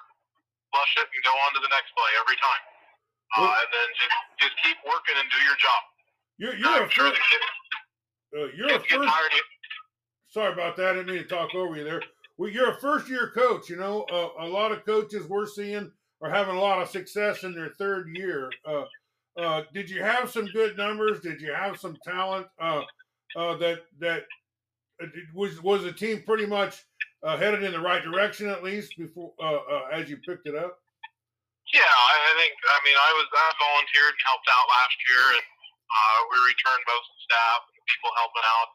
Flush 0.73 0.93
it 0.97 1.07
and 1.09 1.21
go 1.21 1.33
on 1.45 1.49
to 1.53 1.61
the 1.61 1.69
next 1.69 1.93
play 1.93 2.11
every 2.17 2.37
time. 2.41 2.63
Uh, 3.33 3.45
well, 3.45 3.53
and 3.53 3.69
then 3.69 3.89
just 3.97 4.17
just 4.41 4.55
keep 4.65 4.77
working 4.85 5.17
and 5.17 5.27
do 5.29 5.39
your 5.45 5.57
job. 5.57 5.81
You're 6.37 6.55
you're 6.57 6.85
a 6.85 6.89
sure 6.89 7.13
first. 7.13 7.21
Uh, 8.33 8.49
you're 8.57 8.73
a 8.73 8.81
first. 8.81 9.13
Sorry 10.29 10.53
about 10.53 10.77
that. 10.77 10.89
I 10.89 10.93
didn't 10.97 11.13
mean 11.13 11.21
to 11.21 11.29
talk 11.29 11.53
over 11.53 11.77
you 11.77 11.83
there. 11.83 12.01
Well, 12.37 12.49
you're 12.49 12.71
a 12.71 12.79
first 12.81 13.09
year 13.09 13.31
coach. 13.33 13.69
You 13.69 13.77
know, 13.77 14.05
uh, 14.11 14.29
a 14.39 14.47
lot 14.47 14.71
of 14.71 14.85
coaches 14.85 15.29
we're 15.29 15.45
seeing 15.45 15.91
are 16.21 16.29
having 16.29 16.55
a 16.55 16.59
lot 16.59 16.81
of 16.81 16.89
success 16.89 17.43
in 17.43 17.53
their 17.53 17.69
third 17.77 18.09
year. 18.15 18.49
Uh, 19.37 19.41
uh, 19.41 19.63
did 19.73 19.89
you 19.89 20.01
have 20.01 20.29
some 20.29 20.45
good 20.53 20.77
numbers? 20.77 21.19
Did 21.19 21.41
you 21.41 21.53
have 21.53 21.79
some 21.79 21.97
talent 22.05 22.47
uh, 22.61 22.81
uh, 23.35 23.57
that 23.57 23.81
that 23.99 24.23
uh, 25.01 25.07
was 25.33 25.61
was 25.61 25.83
the 25.83 25.91
team 25.93 26.21
pretty 26.25 26.45
much 26.45 26.85
uh, 27.25 27.37
headed 27.37 27.63
in 27.63 27.73
the 27.73 27.81
right 27.81 28.03
direction 28.03 28.49
at 28.49 28.63
least 28.63 28.93
before 28.97 29.33
as 29.91 30.09
you 30.09 30.17
picked 30.21 30.45
it 30.45 30.55
up? 30.55 30.77
Yeah, 31.73 31.89
I 31.89 32.31
think. 32.37 32.53
I 32.53 32.79
mean, 32.85 32.97
I 32.97 33.11
was 33.17 33.27
I 33.33 33.47
volunteered 33.57 34.13
and 34.13 34.25
helped 34.29 34.49
out 34.53 34.67
last 34.69 34.97
year, 35.09 35.25
and 35.41 35.45
we 36.29 36.37
returned 36.53 36.83
most 36.85 37.07
of 37.09 37.15
the 37.17 37.23
staff 37.25 37.59
and 37.73 37.81
people 37.89 38.11
helping 38.21 38.45
out. 38.45 38.69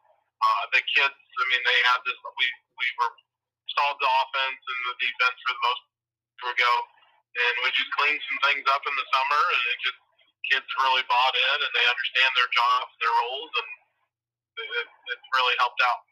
the 0.75 0.83
kids, 0.90 1.14
I 1.14 1.44
mean, 1.55 1.62
they 1.62 1.79
had 1.94 2.01
this. 2.03 2.18
We 2.18 2.47
we 2.83 2.87
were 2.99 3.12
solved 3.79 4.03
the 4.03 4.11
offense 4.11 4.59
and 4.59 4.81
the 4.90 4.94
defense 5.07 5.38
for 5.47 5.55
the 5.55 5.62
most 5.62 5.83
ago, 6.38 6.73
and 7.35 7.55
we 7.62 7.68
just 7.75 7.90
cleaned 7.99 8.23
some 8.27 8.40
things 8.51 8.66
up 8.71 8.83
in 8.87 8.94
the 8.94 9.07
summer, 9.11 9.42
and 9.42 9.62
it 9.75 9.79
just 9.83 10.01
kids 10.46 10.68
really 10.79 11.05
bought 11.11 11.35
in 11.35 11.57
and 11.64 11.72
they 11.74 11.87
understand 11.87 12.31
their 12.38 12.51
jobs, 12.55 12.90
their 13.03 13.14
roles, 13.27 13.53
and 13.59 13.68
it, 14.59 14.88
it's 15.14 15.29
really 15.35 15.57
helped 15.59 15.83
out. 15.83 16.03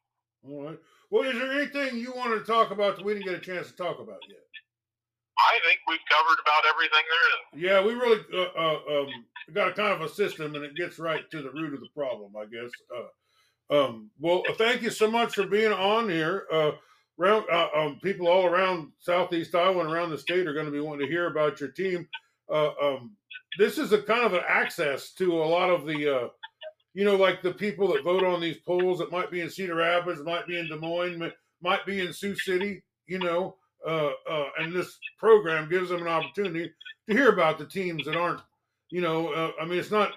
All 0.46 0.62
right. 0.70 0.80
Well, 1.10 1.24
is 1.24 1.38
there 1.38 1.52
anything 1.52 1.98
you 1.98 2.12
wanted 2.14 2.42
to 2.42 2.48
talk 2.50 2.70
about 2.70 2.96
that 2.96 3.04
we 3.04 3.14
didn't 3.14 3.26
get 3.26 3.38
a 3.38 3.44
chance 3.44 3.70
to 3.70 3.76
talk 3.76 3.98
about 3.98 4.18
yet? 4.28 4.42
I 5.38 5.58
think 5.66 5.80
we've 5.86 5.98
covered 6.10 6.40
about 6.40 6.64
everything 6.68 7.04
there 7.12 7.26
is. 7.34 7.42
Yeah, 7.62 7.84
we 7.84 7.92
really 7.94 8.24
uh, 8.32 8.58
uh, 8.58 9.02
um, 9.02 9.08
got 9.52 9.68
a 9.68 9.72
kind 9.72 9.92
of 9.92 10.00
a 10.00 10.08
system, 10.08 10.54
and 10.54 10.64
it 10.64 10.74
gets 10.74 10.98
right 10.98 11.30
to 11.30 11.42
the 11.42 11.50
root 11.50 11.74
of 11.74 11.80
the 11.80 11.88
problem, 11.94 12.32
I 12.36 12.46
guess. 12.46 12.70
Uh, 12.94 13.84
um, 13.84 14.10
well, 14.18 14.42
thank 14.56 14.82
you 14.82 14.90
so 14.90 15.10
much 15.10 15.34
for 15.34 15.46
being 15.46 15.72
on 15.72 16.08
here. 16.08 16.46
Uh, 16.50 16.72
around, 17.20 17.44
uh, 17.52 17.68
um, 17.76 17.98
people 18.02 18.28
all 18.28 18.46
around 18.46 18.92
Southeast 18.98 19.54
Iowa 19.54 19.80
and 19.80 19.92
around 19.92 20.10
the 20.10 20.18
state 20.18 20.46
are 20.46 20.54
going 20.54 20.66
to 20.66 20.72
be 20.72 20.80
wanting 20.80 21.06
to 21.06 21.12
hear 21.12 21.26
about 21.26 21.60
your 21.60 21.70
team. 21.70 22.08
Uh, 23.58 23.64
this 23.64 23.78
is 23.78 23.92
a 23.92 24.02
kind 24.02 24.24
of 24.24 24.34
an 24.34 24.42
access 24.46 25.12
to 25.14 25.32
a 25.32 25.44
lot 25.44 25.70
of 25.70 25.86
the 25.86 26.30
you 26.96 27.04
know, 27.04 27.14
like 27.14 27.42
the 27.42 27.52
people 27.52 27.88
that 27.88 28.02
vote 28.02 28.24
on 28.24 28.40
these 28.40 28.56
polls 28.56 28.98
that 28.98 29.12
might 29.12 29.30
be 29.30 29.42
in 29.42 29.50
Cedar 29.50 29.74
Rapids, 29.74 30.22
might 30.24 30.46
be 30.46 30.58
in 30.58 30.66
Des 30.66 30.76
Moines, 30.76 31.30
might 31.60 31.84
be 31.84 32.00
in 32.00 32.10
Sioux 32.10 32.34
City, 32.34 32.82
you 33.06 33.18
know, 33.18 33.54
uh, 33.86 34.12
uh, 34.28 34.46
and 34.58 34.72
this 34.72 34.98
program 35.18 35.68
gives 35.68 35.90
them 35.90 36.00
an 36.00 36.08
opportunity 36.08 36.72
to 37.06 37.14
hear 37.14 37.28
about 37.28 37.58
the 37.58 37.66
teams 37.66 38.06
that 38.06 38.16
aren't, 38.16 38.40
you 38.90 39.02
know, 39.02 39.28
uh, 39.28 39.50
I 39.60 39.66
mean, 39.66 39.78
it's 39.78 39.90
not, 39.90 40.12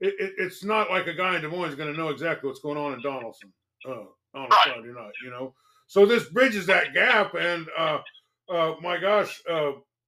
it, 0.00 0.14
it, 0.18 0.32
it's 0.38 0.64
not 0.64 0.88
like 0.88 1.06
a 1.06 1.12
guy 1.12 1.36
in 1.36 1.42
Des 1.42 1.48
Moines 1.48 1.68
is 1.68 1.74
going 1.74 1.92
to 1.92 1.98
know 2.00 2.08
exactly 2.08 2.48
what's 2.48 2.60
going 2.60 2.78
on 2.78 2.94
in 2.94 3.02
Donnellson 3.02 3.52
uh, 3.86 4.04
on 4.34 4.46
a 4.46 4.54
Friday 4.64 4.88
night, 4.88 5.12
you 5.22 5.30
know. 5.30 5.52
So 5.86 6.06
this 6.06 6.30
bridges 6.30 6.64
that 6.64 6.94
gap, 6.94 7.34
and 7.34 7.68
uh, 7.76 7.98
uh, 8.50 8.74
my 8.80 8.96
gosh, 8.98 9.42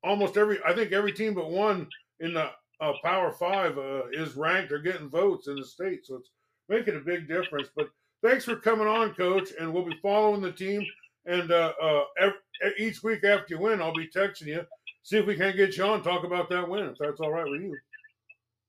almost 0.03 0.38
every, 0.38 0.59
I 0.66 0.72
think 0.72 0.92
every 0.92 1.12
team 1.12 1.35
but 1.35 1.50
one 1.50 1.87
in 2.20 2.35
the 2.35 2.50
uh, 2.81 2.92
Power 3.03 3.33
Five 3.33 3.79
uh, 3.79 4.03
is 4.12 4.37
ranked 4.37 4.72
or 4.72 4.79
getting 4.79 5.09
votes 5.09 5.48
in 5.48 5.57
the 5.57 5.64
state, 5.64 6.07
so 6.07 6.16
it's 6.16 6.31
making 6.68 6.96
a 6.96 7.00
big 7.00 7.29
difference. 7.29 7.68
But 7.74 7.88
thanks 8.22 8.44
for 8.44 8.57
coming 8.57 8.87
on, 8.87 9.14
Coach, 9.14 9.50
and 9.59 9.72
we'll 9.72 9.85
be 9.85 9.98
following 10.03 10.40
the 10.40 10.53
team. 10.53 10.85
And 11.27 11.50
uh, 11.50 11.72
uh 11.83 12.03
every, 12.18 12.38
each 12.79 13.03
week 13.03 13.24
after 13.24 13.55
you 13.55 13.61
win, 13.61 13.81
I'll 13.81 13.94
be 13.94 14.09
texting 14.09 14.46
you, 14.46 14.66
see 15.03 15.18
if 15.18 15.27
we 15.27 15.37
can't 15.37 15.57
get 15.57 15.77
you 15.77 15.85
on, 15.85 16.03
talk 16.03 16.24
about 16.24 16.50
that 16.50 16.68
win, 16.68 16.87
if 16.87 16.98
that's 16.98 17.20
all 17.20 17.33
right 17.33 17.48
with 17.48 17.62
you. 17.62 17.77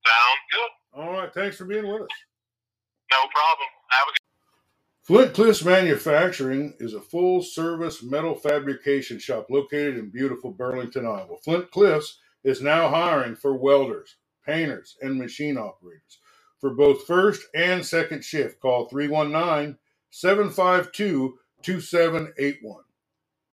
Sounds 0.05 0.41
good. 0.51 1.01
All 1.01 1.13
right, 1.13 1.34
thanks 1.34 1.58
for 1.58 1.65
being 1.65 1.88
with 1.88 2.01
us. 2.01 2.08
No 3.12 3.17
problem. 3.17 3.67
Have 3.89 4.08
a 4.08 4.12
good. 4.12 4.19
Flint 5.03 5.34
Cliffs 5.36 5.63
Manufacturing 5.63 6.73
is 6.79 6.95
a 6.95 7.01
full 7.01 7.41
service 7.43 8.01
metal 8.01 8.34
fabrication 8.34 9.19
shop 9.19 9.47
located 9.49 9.97
in 9.97 10.10
beautiful 10.10 10.51
Burlington, 10.51 11.05
Iowa. 11.05 11.38
Flint 11.43 11.69
Cliffs 11.69 12.19
is 12.45 12.62
now 12.62 12.88
hiring 12.88 13.36
for 13.36 13.58
welders, 13.58 14.15
painters, 14.45 14.95
and 15.01 15.17
machine 15.17 15.58
operators 15.58 16.19
for 16.62 16.69
both 16.73 17.05
first 17.05 17.47
and 17.53 17.86
second 17.86 18.23
shift. 18.23 18.62
Call 18.62 18.88
319 18.88 19.77
752 20.12 21.38
2781. 21.63 22.84